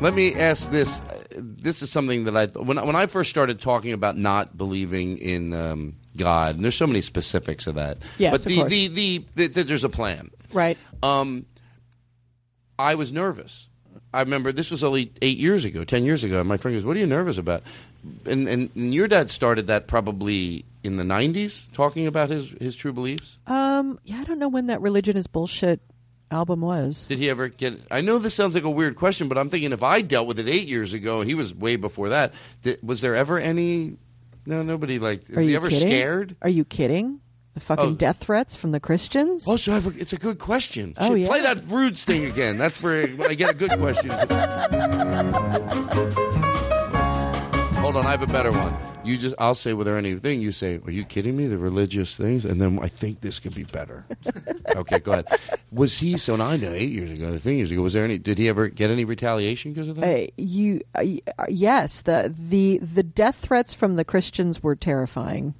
[0.00, 1.00] let me ask this.
[1.36, 5.52] This is something that I when when I first started talking about not believing in
[5.52, 7.98] um, God, and there's so many specifics of that.
[8.18, 8.70] Yes, but of the, course.
[8.70, 10.30] the, the the the there's a plan.
[10.52, 10.78] right.
[11.02, 11.46] Um,
[12.78, 13.68] I was nervous.
[14.14, 16.40] I remember this was only eight years ago, ten years ago.
[16.40, 17.62] And my friend goes, "What are you nervous about?"
[18.24, 22.76] And, and and your dad started that probably in the '90s, talking about his his
[22.76, 23.38] true beliefs.
[23.46, 25.80] Um, yeah, I don't know when that Religion is Bullshit
[26.30, 27.06] album was.
[27.08, 27.80] Did he ever get?
[27.90, 30.38] I know this sounds like a weird question, but I'm thinking if I dealt with
[30.38, 32.32] it eight years ago, he was way before that.
[32.62, 33.96] Did, was there ever any?
[34.46, 35.28] No, nobody like.
[35.36, 35.88] Are he you ever kidding?
[35.88, 36.36] scared?
[36.42, 37.20] Are you kidding?
[37.54, 37.94] The fucking Oh.
[37.94, 39.44] death threats from the Christians?
[39.48, 40.94] Oh, so I've, it's a good question.
[40.96, 41.26] Oh, Shit, yeah.
[41.26, 42.56] Play that Rudes thing again.
[42.56, 44.10] That's where when I get a good question.
[47.78, 48.74] Hold on, I have a better one.
[49.04, 50.40] You just, I'll say, were there anything?
[50.40, 51.46] You say, are you kidding me?
[51.46, 54.04] The religious things, and then I think this could be better.
[54.76, 55.26] okay, go ahead.
[55.70, 56.18] Was he?
[56.18, 57.80] So now I know eight years ago, the thing years ago.
[57.80, 58.18] Was there any?
[58.18, 60.04] Did he ever get any retaliation because of that?
[60.04, 61.04] Uh, you uh,
[61.38, 65.54] uh, yes the the the death threats from the Christians were terrifying.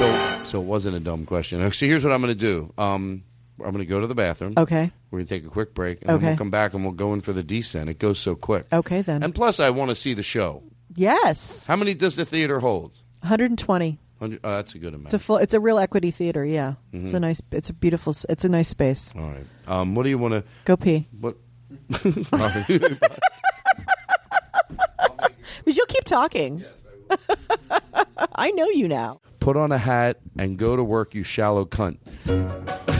[0.00, 1.60] So, so it wasn't a dumb question.
[1.72, 2.72] So here's what I'm going to do.
[2.78, 3.22] Um,
[3.64, 4.54] I'm going to go to the bathroom.
[4.56, 4.90] Okay.
[5.10, 6.26] We're going to take a quick break, and then Okay.
[6.28, 7.88] we'll come back and we'll go in for the descent.
[7.90, 8.66] It goes so quick.
[8.72, 9.22] Okay then.
[9.22, 10.62] And plus, I want to see the show.
[10.94, 12.92] yes, How many does the theater hold?
[13.20, 13.98] 120.
[14.18, 15.06] 100, oh, that's a good amount.
[15.06, 15.38] It's a full.
[15.38, 16.44] It's a real equity theater.
[16.44, 17.40] Yeah, it's a nice.
[17.52, 18.14] It's a beautiful.
[18.28, 19.14] It's a nice space.
[19.16, 19.46] All right.
[19.66, 21.08] Um, what do you want to Go pee.
[21.18, 21.36] What?
[25.64, 26.60] But you'll keep talking.
[26.60, 27.18] Yes,
[27.70, 28.26] I, will.
[28.34, 29.20] I know you now.
[29.40, 31.98] Put on a hat and go to work, you shallow cunt.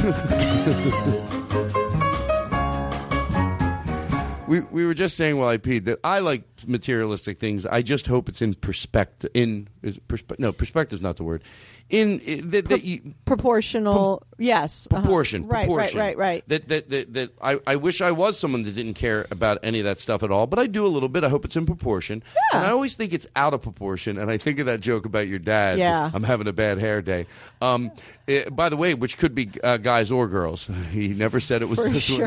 [4.48, 7.66] we we were just saying while I peed that I like materialistic things.
[7.66, 9.30] I just hope it's in perspective.
[9.34, 11.42] In is perspe- no, perspective's not the word.
[11.88, 14.22] In, in that, that you, Proportional.
[14.38, 14.86] yes.
[14.92, 15.00] uh-huh.
[15.02, 15.66] proportion, Right.
[15.66, 15.98] proportion.
[15.98, 16.16] Right.
[16.16, 16.18] Right.
[16.18, 16.44] Right.
[16.48, 19.80] That that that, that I, I wish I was someone that didn't care about any
[19.80, 21.24] of that stuff at all, but I do a little bit.
[21.24, 22.22] I hope it's in proportion.
[22.52, 24.18] And I always think it's out of proportion.
[24.18, 25.80] And I think of that joke about your dad.
[25.80, 26.10] Yeah.
[26.14, 27.26] I'm having a bad hair day.
[27.60, 27.90] Um,
[28.30, 30.70] eh, by the way, which could be uh, guys or girls.
[30.90, 32.26] He never said it was For sure.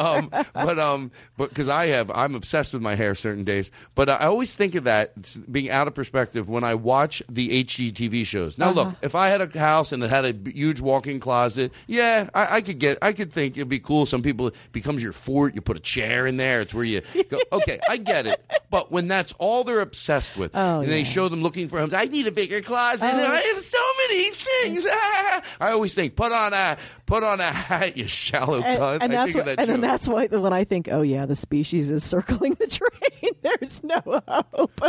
[0.00, 3.70] um, but um, but because I have, I'm obsessed with my hair certain days.
[3.94, 5.12] But I always think of that
[5.50, 8.58] being out of perspective when I watch the HGTV shows.
[8.58, 8.96] Now, look, Uh-huh.
[9.02, 12.60] if I had a house and it had a huge walk-in closet, yeah, I, I
[12.60, 14.06] could get, I could think it'd be cool.
[14.06, 15.54] Some people it becomes your fort.
[15.54, 16.60] You put a chair in there.
[16.60, 17.38] It's where you go.
[17.52, 18.42] Okay, I get it.
[18.70, 21.92] But when that's all they're obsessed with, Oh, and they show them looking for homes,
[21.94, 23.04] I need a bigger closet.
[23.12, 23.32] Oh.
[23.32, 23.78] I have so
[24.08, 24.86] many things.
[25.60, 26.76] I always think, put on a,
[27.06, 28.98] put on a hat, you shallow and, cunt.
[29.02, 31.36] and I that's what, that and then that's why when I think, oh yeah, the
[31.36, 33.32] species is circling the train.
[33.42, 34.80] there's no hope.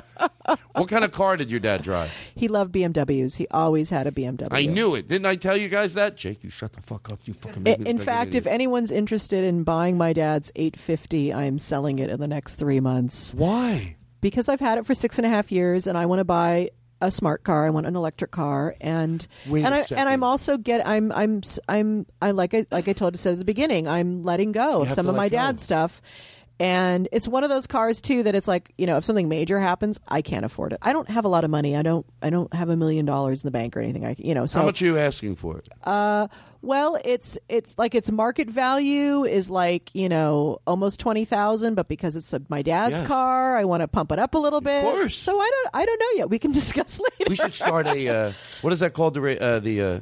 [0.73, 2.11] What kind of car did your dad drive?
[2.35, 3.37] he loved BMWs.
[3.37, 4.47] He always had a BMW.
[4.51, 5.07] I knew it.
[5.07, 6.17] Didn't I tell you guys that?
[6.17, 7.19] Jake, you shut the fuck up.
[7.25, 7.61] You fucking.
[7.61, 10.51] I- made me In look like an fact, if anyone's interested in buying my dad's
[10.55, 13.33] 850, I'm selling it in the next three months.
[13.33, 13.95] Why?
[14.21, 16.69] Because I've had it for six and a half years, and I want to buy
[17.03, 17.65] a smart car.
[17.65, 21.41] I want an electric car, and Wait and I and I'm also get I'm I'm
[21.67, 23.87] I'm I like I like I told you said at the beginning.
[23.87, 25.37] I'm letting go of some of my go.
[25.37, 26.01] dad's stuff.
[26.59, 29.59] And it's one of those cars too that it's like you know if something major
[29.59, 30.79] happens I can't afford it.
[30.81, 31.75] I don't have a lot of money.
[31.75, 34.05] I don't I don't have a million dollars in the bank or anything.
[34.05, 35.67] I you know so How much are you asking for it?
[35.83, 36.27] uh,
[36.61, 41.87] well, it's it's like its market value is like you know almost twenty thousand, but
[41.89, 43.07] because it's a, my dad's Yes.
[43.07, 44.81] car, I want to pump it up a little bit.
[44.83, 45.15] course.
[45.17, 46.29] So I don't I don't know yet.
[46.29, 47.29] We can discuss later.
[47.29, 48.07] We should start a.
[48.07, 48.31] Uh,
[48.61, 49.15] what is that called?
[49.15, 49.99] The uh, the uh,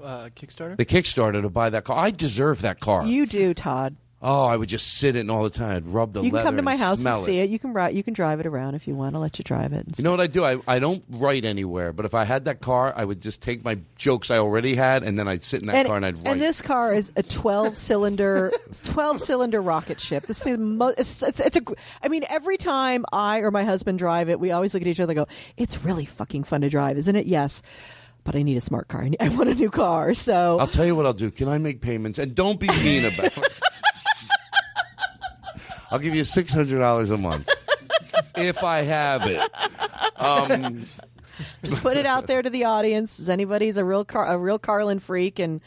[0.00, 0.76] Uh, Kickstarter.
[0.76, 1.98] the Kickstarter to buy that car.
[1.98, 3.04] I deserve that car.
[3.04, 3.96] You do, Todd.
[4.20, 5.76] Oh, I would just sit in all the time.
[5.76, 7.50] I'd rub the you can leather come to my and house smell and see it.
[7.50, 7.94] You can ride.
[7.94, 9.14] You can drive it around if you want.
[9.14, 9.86] I'll let you drive it.
[9.86, 10.44] and You know what I do?
[10.44, 13.64] I, I don't write anywhere, but if I had that car, I would just take
[13.64, 16.26] my jokes I already had, and then I'd sit in that car and I'd write.
[16.32, 18.52] and this car is a 12 cylinder
[18.84, 22.56] 12 cylinder rocket ship this thing mo- it's, it's, it's a gr- i mean every
[22.56, 25.26] time i or my husband drive it we always look at each other and go
[25.56, 27.62] it's really fucking fun to drive isn't it yes
[28.24, 30.66] but i need a smart car i, need, I want a new car so I'll
[30.66, 31.30] tell you what I'll do.
[31.30, 32.18] Can I make payments?
[32.18, 33.52] And don't be mean about it.
[35.90, 37.48] I'll give you six hundred dollars a month
[38.36, 39.40] if I have it.
[40.16, 40.86] Um,
[41.64, 44.58] just put it out there to the audience is anybody's a real car a real
[44.58, 45.60] carlin freak and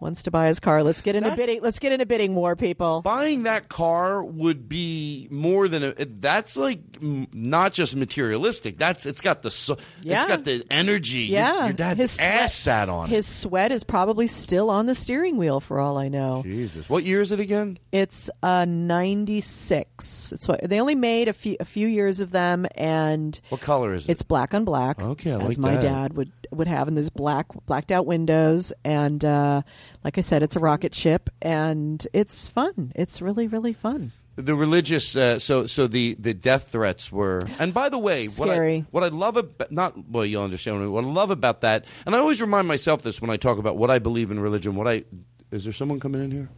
[0.00, 2.34] wants to buy his car let's get in a bidding let's get in a bidding
[2.34, 5.94] war people buying that car would be more than a.
[6.04, 8.78] That's like not just materialistic.
[8.78, 10.16] That's it's got the Yeah.
[10.18, 11.20] it's got the energy.
[11.24, 15.36] Yeah your, dad's his ass sat on his sweat is probably still on the steering
[15.36, 16.42] wheel for all i know.
[16.44, 17.78] Jesus, what year is it again?
[17.92, 20.32] It's uh, 96.
[20.32, 23.94] It's what they only made a few a few years of them, and What color
[23.94, 24.12] is it?
[24.12, 25.00] it's black on black.
[25.00, 25.82] Okay, I as like my that.
[25.82, 29.62] dad would would have, in there's black blacked out windows, and uh,
[30.02, 32.92] like I said, it's a rocket ship, and it's fun.
[32.94, 34.12] It's really really fun.
[34.36, 38.48] the religious uh, so so the the death threats were and by the way what
[38.50, 38.84] I, Scary.
[38.90, 42.18] what I love about not well you'll understand what I love about that and I
[42.18, 45.04] always remind myself this when I talk about what I believe in religion what I
[45.52, 46.48] is there someone coming in here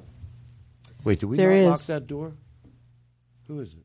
[1.05, 2.32] wait do we There not lock that door
[3.47, 3.84] who is it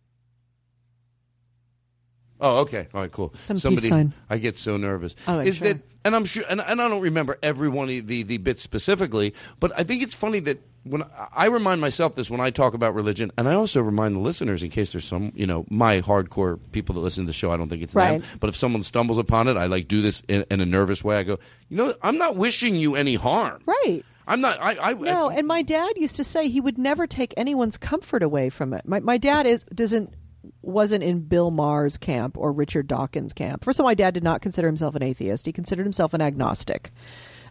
[2.42, 4.14] oh okay all right cool Some peace somebody sign.
[4.30, 5.74] I get so nervous Oh, I'm is sure.
[5.74, 8.62] that and I'm sure and, and I don't remember every one of the the bits
[8.62, 11.04] specifically but I think it's funny that when
[11.36, 14.64] I remind myself this when I talk about religion, and I also remind the listeners
[14.64, 17.52] in case there's some, you know, my hardcore people that listen to the show.
[17.52, 18.20] I don't think it's Right.
[18.20, 21.04] them, but if someone stumbles upon it, I like do this in, in a nervous
[21.04, 21.18] way.
[21.18, 21.38] I go,
[21.70, 23.62] you know, I'm not wishing you any harm.
[23.68, 24.04] Right.
[24.26, 24.60] I'm not.
[24.60, 24.76] I.
[24.90, 28.50] I No, and my dad used to say he would never take anyone's comfort away
[28.50, 28.88] from it.
[28.88, 30.16] My my dad is doesn't
[30.62, 33.64] wasn't in Bill Maher's camp or Richard Dawkins' camp.
[33.64, 35.46] First of all, my dad did not consider himself an atheist.
[35.46, 36.92] He considered himself an agnostic.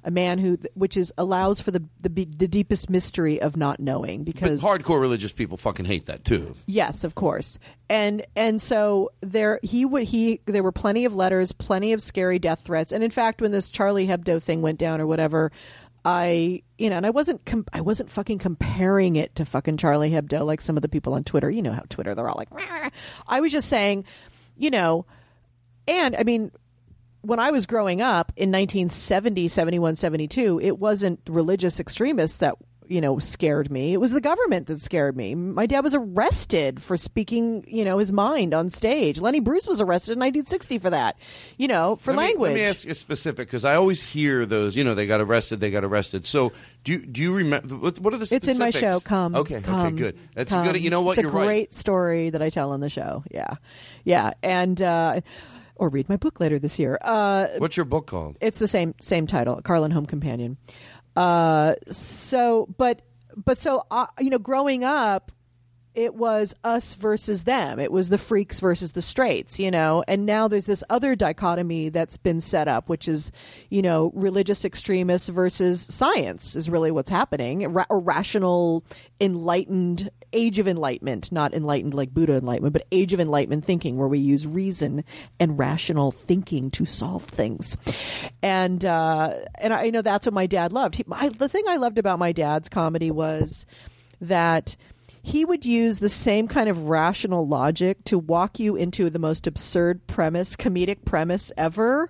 [0.02, 4.24] A man who, which is allows for the the, the deepest mystery of not knowing,
[4.24, 6.54] but because hardcore religious people fucking hate that too.
[6.64, 7.58] Yes, of course.
[7.90, 12.38] And and so there he would he there were plenty of letters, plenty of scary
[12.38, 12.92] death threats.
[12.92, 15.52] And in fact, when this Charlie Hebdo thing went down or whatever,
[16.04, 20.10] I you know, and I wasn't com- I wasn't fucking comparing it to fucking Charlie
[20.10, 21.50] Hebdo like some of the people on Twitter.
[21.50, 22.88] You know how Twitter they're all like "Rah."
[23.28, 24.04] I was just saying,
[24.56, 25.04] you know,
[25.86, 26.52] and I mean
[27.22, 32.54] when I was growing up in 1970, 71, 72, it wasn't religious extremists that,
[32.90, 33.92] you know, scared me.
[33.92, 35.36] It was the government that scared me.
[35.36, 39.20] My dad was arrested for speaking, you know, his mind on stage.
[39.20, 41.16] Lenny Bruce was arrested in 1960 for that,
[41.56, 42.48] you know, for let me, language.
[42.50, 44.74] Let me ask you specific because I always hear those.
[44.74, 45.60] You know, they got arrested.
[45.60, 46.26] They got arrested.
[46.26, 48.34] So do you, do you remember what, what are the?
[48.34, 48.98] it's in my show.
[48.98, 49.36] Come.
[49.36, 49.60] Okay.
[49.60, 49.96] come, okay.
[49.96, 50.18] Good.
[50.34, 50.66] That's come.
[50.66, 50.80] good.
[50.80, 51.16] You know what?
[51.16, 51.74] It's You're a great right.
[51.74, 53.22] story that I tell on the show.
[53.30, 53.54] Yeah.
[54.04, 54.32] Yeah.
[54.42, 55.20] And, uh,
[55.76, 56.98] or read my book later this year.
[57.00, 58.36] Uh, What's your book called?
[58.40, 60.58] It's the same same title, Carlin Home Companion.
[61.16, 63.02] Uh, so, but
[63.36, 65.32] but so uh, you know, growing up,
[65.94, 67.80] it was us versus them.
[67.80, 70.04] It was the freaks versus the straights, you know.
[70.06, 73.32] And now there's this other dichotomy that's been set up, which is,
[73.70, 77.72] you know, religious extremists versus science is really what's happening.
[77.72, 78.84] Ra- rational,
[79.20, 84.08] enlightened, age of enlightenment, not enlightened like Buddha enlightenment, but age of enlightenment thinking, where
[84.08, 85.02] we use reason
[85.40, 87.76] and rational thinking to solve things.
[88.42, 90.94] And uh, and I know that's what my dad loved.
[90.94, 93.66] He, my, the thing I loved about my dad's comedy was
[94.20, 94.76] that
[95.22, 99.46] he would use the same kind of rational logic to walk you into the most
[99.46, 102.08] absurd premise, comedic premise ever.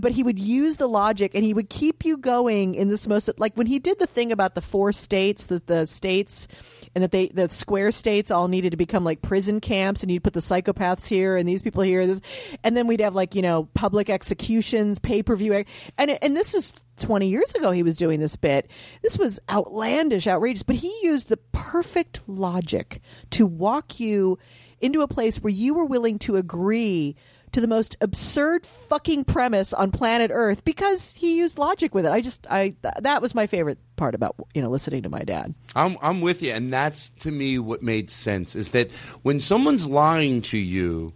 [0.00, 3.30] But he would use the logic and he would keep you going in this most
[3.38, 6.46] like when he did the thing about the four states, the, the states
[6.94, 10.24] and that they the square states all needed to become like prison camps and you'd
[10.24, 12.20] put the psychopaths here and these people here this,
[12.62, 15.64] and then we'd have like you know public executions pay-per-view
[15.96, 18.70] and and this is 20 years ago he was doing this bit
[19.02, 24.38] this was outlandish outrageous but he used the perfect logic to walk you
[24.80, 27.16] into a place where you were willing to agree
[27.52, 32.12] to the most absurd fucking premise on planet Earth because he used logic with it.
[32.12, 35.20] I just I th- that was my favorite part about you know listening to my
[35.20, 35.54] dad.
[35.74, 38.90] I'm I'm with you, and that's to me what made sense is that
[39.22, 41.14] when someone's lying to you,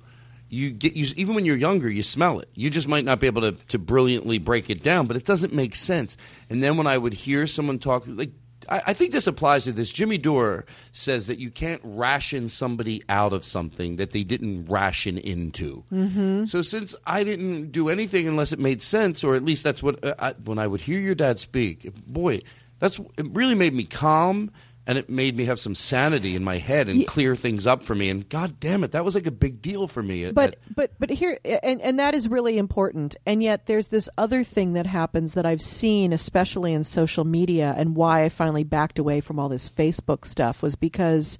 [0.53, 2.49] you get you even when you're younger, you smell it.
[2.55, 5.55] You just might not be able to to brilliantly break it down, but it doesn't
[5.55, 6.17] make sense.
[6.51, 8.31] And then when I would hear someone talk like.
[8.69, 9.91] I I think this applies to this.
[9.91, 15.19] Jimmy Dore says that you can't ration somebody out of something that they didn't ration
[15.19, 15.83] into.
[15.91, 16.45] Mm-hmm.
[16.45, 20.05] So since I didn't do anything unless it made sense, or at least that's what
[20.05, 22.43] uh, I, when I would hear your dad speak, boy,
[22.79, 23.27] that's it.
[23.33, 24.53] Really made me calm,
[24.87, 27.95] and it made me have some sanity in my head and clear things up for
[27.95, 28.11] me.
[28.11, 30.31] And God damn it, that was like a big deal for me.
[30.33, 33.17] But at- but but here and and that is really important.
[33.25, 37.75] And yet there's this other thing that happens that I've seen especially in social media
[37.77, 41.39] and why I finally backed away from all this Facebook stuff was because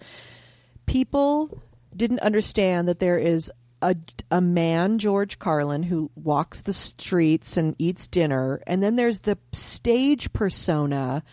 [0.87, 1.63] people
[1.97, 3.51] didn't understand that there is
[3.83, 3.97] a,
[4.31, 9.37] a man, George Carlin, who walks the streets and eats dinner, and then there's the
[9.53, 11.25] stage persona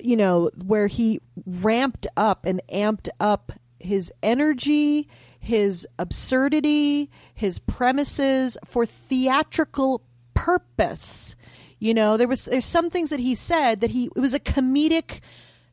[0.00, 8.56] you know, where he ramped up and amped up his energy, his absurdity, his premises
[8.64, 10.02] for theatrical
[10.34, 11.36] purpose.
[11.78, 14.40] You know, there was there's some things that he said that he it was a
[14.40, 15.20] comedic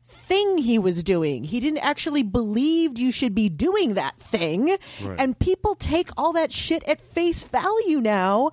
[0.06, 1.44] thing he was doing.
[1.44, 4.76] He didn't actually believe you should be doing that thing.
[5.02, 5.16] Right.
[5.18, 8.50] And people take all that shit at face value now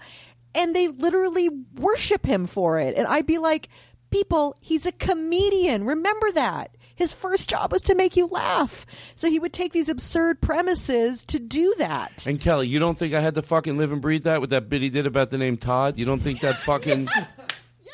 [0.55, 2.95] and they literally worship him for it.
[2.95, 3.69] And I'd be like,
[4.13, 5.85] people, he's a comedian.
[5.85, 6.75] Remember that.
[6.95, 8.85] His first job was to make you laugh.
[9.15, 12.25] So he would take these absurd premises to do that.
[12.27, 14.69] and Kelly, you don't think I had to fucking live and breathe that with that
[14.69, 15.97] bit he did about the name Todd?
[15.97, 17.09] You don't think that fucking?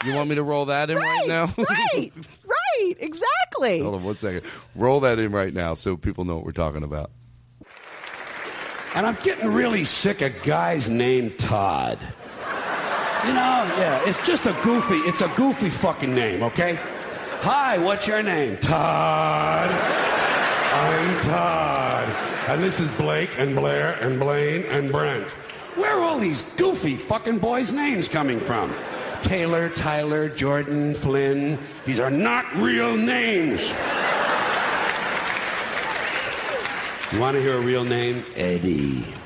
[0.06, 1.54] You want me to roll that in right, now?
[1.58, 2.14] right,
[2.46, 3.82] right, exactly.
[3.82, 4.44] Hold on one second.
[4.74, 7.12] Roll that in right now so people know what we're talking about.
[8.96, 12.00] And I'm getting really sick of guys named Todd.
[13.30, 16.80] You know, yeah, it's just a goofy, it's a goofy fucking name, okay?
[17.42, 18.58] Hi, what's your name?
[18.58, 19.70] Todd.
[20.74, 22.10] I'm Todd.
[22.48, 25.30] And this is Blake and Blair and Blaine and Brent.
[25.76, 28.74] Where are all these goofy fucking boys' names coming from?
[29.22, 31.60] Taylor, Tyler, Jordan, Flynn.
[31.86, 33.70] These are not real names.
[37.14, 38.26] You want to hear a real name?
[38.36, 39.19] Eddie.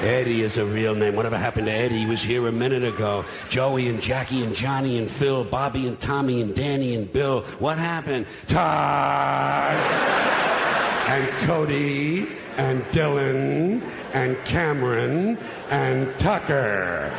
[0.00, 1.16] Eddie is a real name.
[1.16, 1.98] Whatever happened to Eddie?
[1.98, 3.24] He was here a minute ago.
[3.48, 7.42] Joey and Jackie and Johnny and Phil, Bobby and Tommy and Danny and Bill.
[7.58, 8.26] What happened?
[8.46, 9.76] Todd
[11.08, 12.28] and Cody
[12.58, 13.82] and Dylan
[14.14, 15.36] and Cameron
[15.70, 17.10] and Tucker.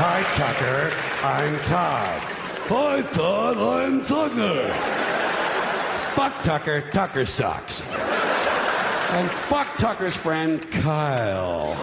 [0.00, 0.92] Hi, Tucker.
[1.24, 2.20] I'm Todd.
[2.68, 3.56] Hi, Todd.
[3.56, 4.72] I'm Tucker.
[6.14, 6.82] Fuck Tucker.
[6.92, 7.82] Tucker sucks.
[9.10, 11.74] And fuck Tucker's friend, Kyle.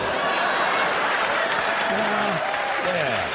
[1.90, 2.40] Uh,
[2.86, 3.30] yeah.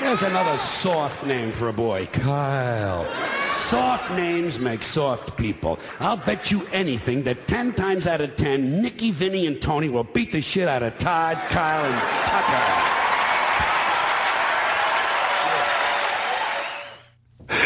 [0.00, 3.06] There's another soft name for a boy, Kyle.
[3.50, 5.78] Soft names make soft people.
[6.00, 10.04] I'll bet you anything that 10 times out of 10, Nicky, Vinny, and Tony will
[10.04, 13.13] beat the shit out of Todd, Kyle, and Tucker.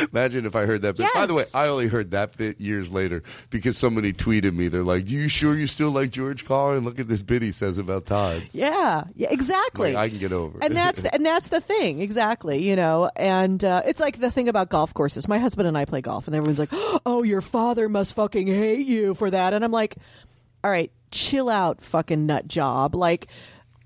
[0.13, 1.09] Imagine if I heard that bit.
[1.15, 4.69] By the way, I only heard that bit years later because somebody tweeted me.
[4.69, 6.85] They're like, "You sure you still like George Carlin?
[6.85, 9.93] Look at this bit he says about Todd." Yeah, yeah, exactly.
[9.95, 10.59] Like, I can get over.
[10.59, 10.65] it.
[10.65, 14.31] and that's the, and that's the thing exactly you know and uh, it's like the
[14.31, 16.69] thing about golf courses my husband and i play golf and everyone's like
[17.07, 19.97] oh your father must fucking hate you for that and i'm like
[20.65, 23.27] all right chill out fucking nut job like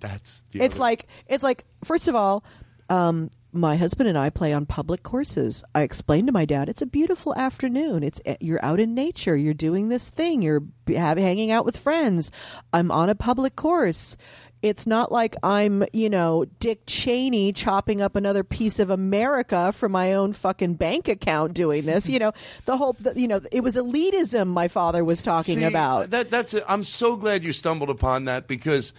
[0.01, 2.45] that's it's like it's like first of all
[2.89, 5.63] um my husband and I play on public courses.
[5.75, 8.03] I explained to my dad, it's a beautiful afternoon.
[8.03, 9.37] It's eh, you're out in nature.
[9.37, 10.43] You're doing this thing.
[10.43, 12.31] You're hanging out with friends.
[12.73, 14.17] I'm on a public course.
[14.63, 19.91] It's not like I'm, you know, Dick Cheney chopping up another piece of America from
[19.91, 22.09] my own fucking bank account doing this.
[22.09, 22.33] You know,
[22.65, 26.11] the whole, the, you know, it was elitism my father was talking See, about.
[26.11, 26.55] That that's.
[26.69, 28.93] I'm so glad you stumbled upon that because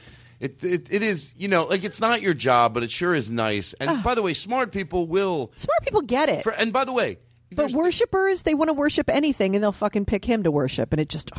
[0.44, 3.32] it, it it is you know like it's not your job, but it sure is
[3.32, 3.74] nice.
[3.80, 6.46] And by the way, smart people will smart people get it.
[6.58, 7.18] and by the way.
[7.56, 11.00] But worshippers, they want to worship anything, and they'll fucking pick him to worship, and
[11.00, 11.30] it just,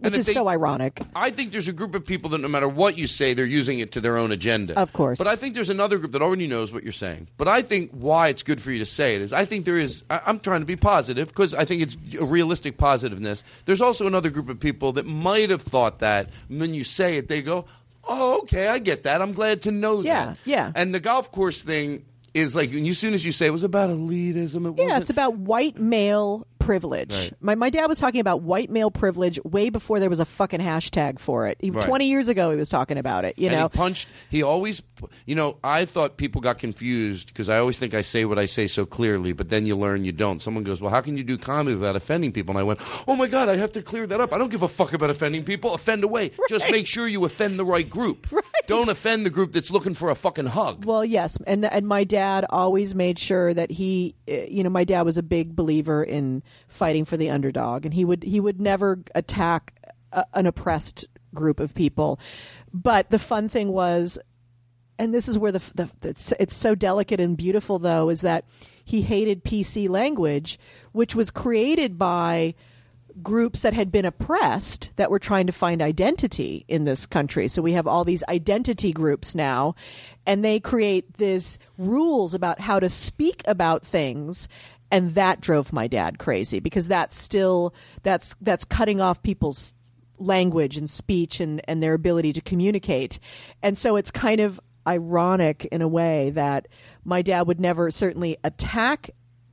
[0.00, 1.00] which the is thing- so ironic.
[1.14, 3.78] I think there's a group of people that no matter what you say, they're using
[3.78, 4.78] it to their own agenda.
[4.78, 5.18] Of course.
[5.18, 7.28] But I think there's another group that already knows what you're saying.
[7.36, 9.78] But I think why it's good for you to say it is I think there
[9.78, 13.42] is, I, I'm trying to be positive because I think it's a realistic positiveness.
[13.64, 16.28] There's also another group of people that might have thought that.
[16.48, 17.64] And when you say it, they go,
[18.08, 19.22] oh, okay, I get that.
[19.22, 20.38] I'm glad to know Yeah, that.
[20.44, 20.56] yeah.
[20.66, 20.72] yeah.
[20.74, 23.62] And the golf course thing is like, you, as soon as you say it was
[23.64, 25.02] about elitism, it Yeah, wasn't.
[25.02, 27.14] it's about white male privilege.
[27.14, 27.32] Right.
[27.40, 30.60] My my dad was talking about white male privilege way before there was a fucking
[30.60, 31.58] hashtag for it.
[31.60, 31.86] Even Right.
[31.86, 33.38] Twenty years ago, he was talking about it.
[33.38, 34.08] You and know, he punched.
[34.30, 34.82] He always,
[35.26, 38.46] you know, I thought people got confused because I always think I say what I
[38.46, 40.42] say so clearly, but then you learn you don't.
[40.42, 43.16] Someone goes, "Well, how can you do comedy without offending people?" And I went, "Oh
[43.16, 44.32] my god, I have to clear that up.
[44.32, 45.74] I don't give a fuck about offending people.
[45.74, 46.30] Offend away.
[46.48, 48.26] Just make sure you offend the right group.
[48.66, 52.04] Don't offend the group that's looking for a fucking hug." Well, yes, and and my
[52.04, 56.04] dad always made sure that he, uh, you know, my dad was a big believer
[56.04, 59.74] in fighting for the underdog, and he would he would never attack
[60.12, 62.18] a, an oppressed group of people.
[62.72, 64.18] But the fun thing was,
[64.98, 68.44] and this is where the, the it's, it's so delicate and beautiful, though, is that
[68.84, 70.58] he hated PC language,
[70.92, 72.54] which was created by
[73.22, 77.48] groups that had been oppressed that were trying to find identity in this country.
[77.48, 79.74] So we have all these identity groups now,
[80.26, 84.48] and they create these rules about how to speak about things.
[84.92, 87.74] And that drove my dad crazy because that's still
[88.04, 89.72] that's that's cutting off people's
[90.18, 93.18] language and speech and, and their ability to communicate.
[93.62, 96.68] And so it's kind of ironic in a way that
[97.04, 99.10] my dad would never certainly attack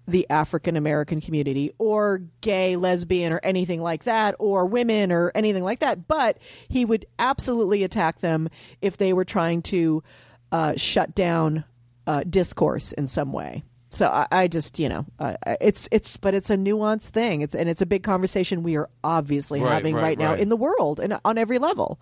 [0.07, 5.63] the African American community or gay, lesbian, or anything like that, or women or anything
[5.63, 6.07] like that.
[6.07, 6.37] But
[6.67, 8.49] he would absolutely attack them
[8.81, 10.03] if they were trying to
[10.51, 11.63] uh, shut down
[12.07, 13.63] uh, discourse in some way.
[13.89, 17.41] So I, I just, you know, uh, it's it's, but it's a nuanced thing.
[17.41, 20.39] It's and it's a big conversation we are obviously Right, having right, right, now right.
[20.39, 21.99] in the world and on every level.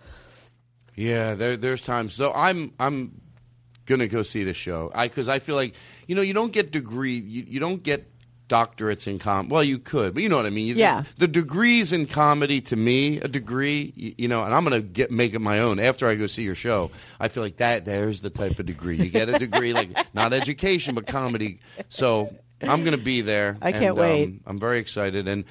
[0.95, 2.13] Yeah, there, there's times.
[2.13, 3.21] So I'm I'm
[3.85, 4.91] gonna go see the show.
[4.93, 5.75] I because I feel like
[6.07, 8.11] you know you don't get degree you, you don't get
[8.47, 9.49] doctorates in com.
[9.49, 10.67] Well, you could, but you know what I mean.
[10.67, 11.03] You- Yeah.
[11.17, 15.11] The, degrees in comedy to me, a degree, you, you know, and I'm gonna get
[15.11, 16.89] make it my own after I go see your show.
[17.19, 20.33] I feel like that there's the type of degree you get a degree like not
[20.33, 21.59] education but comedy.
[21.89, 23.57] So I'm gonna be there.
[23.61, 24.23] I can't wait.
[24.25, 25.43] Um, I'm very excited and.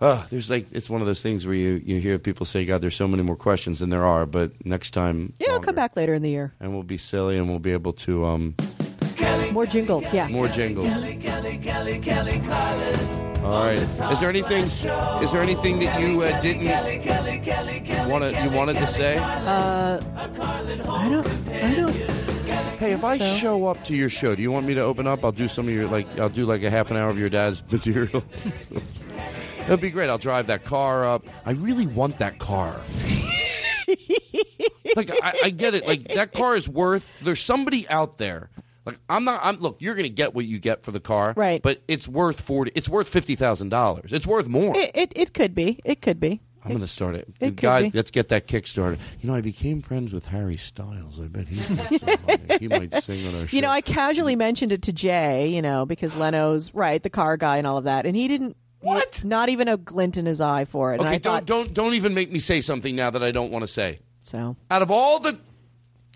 [0.00, 2.80] Uh, there's like it's one of those things where you, you hear people say, "God,
[2.82, 5.96] there's so many more questions than there are." But next time, Yeah, I'll come back
[5.96, 6.54] later in the year.
[6.60, 8.54] and we'll be silly and we'll be able to um
[9.52, 10.28] More jingles, yeah.
[10.28, 10.88] more jingles.
[10.88, 11.16] Kelly,
[11.58, 13.28] Kelly, Kelly Carlin.
[13.44, 13.78] All right.
[13.78, 14.64] Is there anything?
[14.64, 16.66] Is there anything that you uh, didn't
[18.10, 19.16] want to you wanted to say?
[19.16, 21.26] Uh, I don't.
[21.26, 21.96] I don't.
[22.78, 23.24] Hey, if I so.
[23.36, 25.24] show up to your show, do you want me to open up?
[25.24, 27.30] I'll do some of your like I'll do like a half an hour of your
[27.30, 28.22] dad's material.
[29.62, 30.10] It'll be great.
[30.10, 31.24] I'll drive that car up.
[31.46, 32.78] I really want that car.
[34.96, 35.86] like I, I get it.
[35.86, 37.12] Like that car is worth.
[37.22, 38.50] There's somebody out there.
[38.88, 39.40] Like I'm not.
[39.42, 39.76] I'm look.
[39.80, 41.62] You're gonna get what you get for the car, Right.
[41.62, 42.72] But it's worth forty.
[42.74, 44.12] It's worth fifty thousand dollars.
[44.12, 44.76] It's worth more.
[44.76, 45.80] It, it it could be.
[45.84, 46.40] It could be.
[46.64, 47.28] I'm going to start it.
[47.40, 48.98] it Guys, let's get that Kickstarter.
[49.20, 51.18] You know, I became friends with Harry Styles.
[51.18, 52.58] I bet he's got some money.
[52.60, 53.56] he might sing on our show.
[53.56, 57.36] You know, I casually mentioned it to Jay, you know, because Leno's right, the car
[57.38, 58.56] guy and all of that, and he didn't.
[58.80, 59.24] What?
[59.24, 61.00] not even a glint in his eye for it.
[61.00, 63.30] and okay, I don't thought, don't don't even make me say something now that I
[63.30, 64.00] don't want to say.
[64.20, 65.38] So Out of all the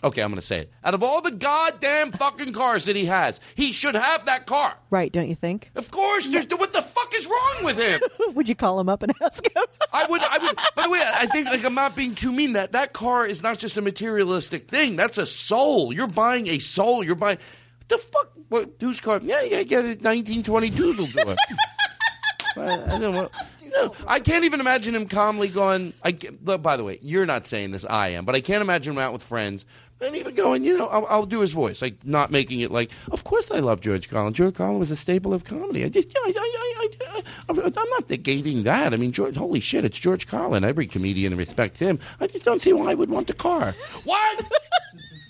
[0.04, 0.72] Okay, I'm going to say it.
[0.82, 4.76] Out of all the goddamn fucking cars that he has, he should have that car.
[4.90, 5.70] right, don't you think?
[5.76, 8.00] Of course, there's what the fuck is wrong with him?
[8.34, 9.64] would you call him up and ask him?
[9.92, 10.20] I would.
[10.20, 10.56] I would.
[10.74, 12.54] By the way, I think like I'm not being too mean.
[12.54, 14.96] That that car is not just a materialistic thing.
[14.96, 15.92] That's a soul.
[15.92, 17.04] You're buying a soul.
[17.04, 17.38] You're buying.
[17.78, 18.32] What the fuck?
[18.48, 18.70] What?
[18.80, 19.20] Whose car?
[19.22, 19.62] Yeah, yeah.
[19.62, 20.02] Get it.
[20.02, 21.38] 1922s will do it.
[22.56, 23.30] I, I don't know.
[23.72, 25.94] No, I can't even imagine him calmly going.
[26.04, 27.86] I, by the way, you're not saying this.
[27.88, 29.64] I am, but I can't imagine him out with friends
[30.02, 30.64] and even going.
[30.64, 32.90] You know, I'll, I'll do his voice, like not making it like.
[33.10, 34.34] Of course, I love George Carlin.
[34.34, 35.84] George Carlin was a staple of comedy.
[35.84, 38.92] I just, I, I, I, I, I'm not negating that.
[38.92, 40.64] I mean, George, holy shit, it's George Carlin.
[40.64, 41.98] Every comedian respects him.
[42.20, 43.74] I just don't see why I would want the car.
[44.04, 44.44] What?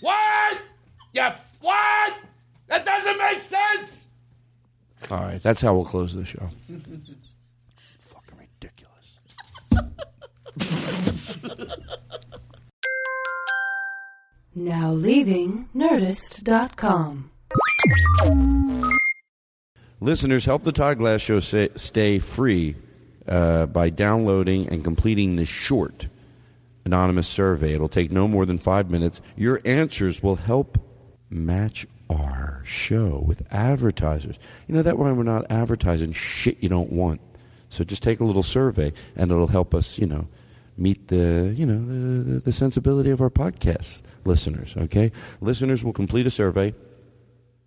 [0.00, 0.58] what?
[1.12, 2.16] Yeah, what?
[2.68, 4.04] That doesn't make sense.
[5.10, 6.48] All right, that's how we'll close the show.
[14.54, 17.30] Now leaving Nerdist.com.
[20.00, 22.76] Listeners, help the Todd Glass Show say, stay free
[23.26, 26.08] uh, by downloading and completing this short
[26.84, 27.72] anonymous survey.
[27.74, 29.22] It'll take no more than five minutes.
[29.36, 30.78] Your answers will help
[31.30, 34.38] match our show with advertisers.
[34.68, 37.20] You know that way we're not advertising shit you don't want.
[37.70, 40.26] So just take a little survey, and it'll help us, you know,
[40.82, 44.74] meet the you know the, the sensibility of our podcast listeners.
[44.76, 46.74] Okay, listeners will complete a survey.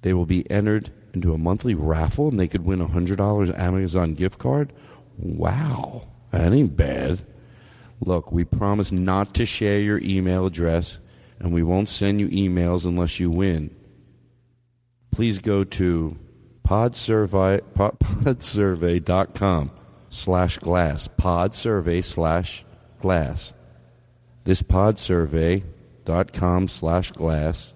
[0.02, 3.50] They will be entered into a monthly raffle, and they could win a hundred dollars
[3.50, 4.74] Amazon gift card.
[5.18, 7.26] Wow, that ain't bad.
[8.02, 11.00] Look, we promise not to share your email address,
[11.40, 13.74] and we won't send you emails unless you win.
[15.12, 16.18] Please go to
[16.68, 19.72] podsurvey, pod, podsurvey.com
[20.10, 21.08] slash glass.
[21.08, 22.66] Podsurvey slash
[23.00, 23.54] glass.
[24.44, 27.74] This podsurvey.com slash glass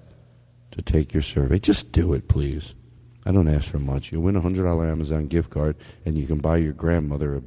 [0.71, 1.59] to take your survey.
[1.59, 2.75] Just do it, please.
[3.25, 4.11] I don't ask for much.
[4.11, 5.75] You win a $100 Amazon gift card,
[6.05, 7.41] and you can buy your grandmother a,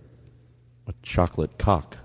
[0.89, 1.97] a chocolate cock.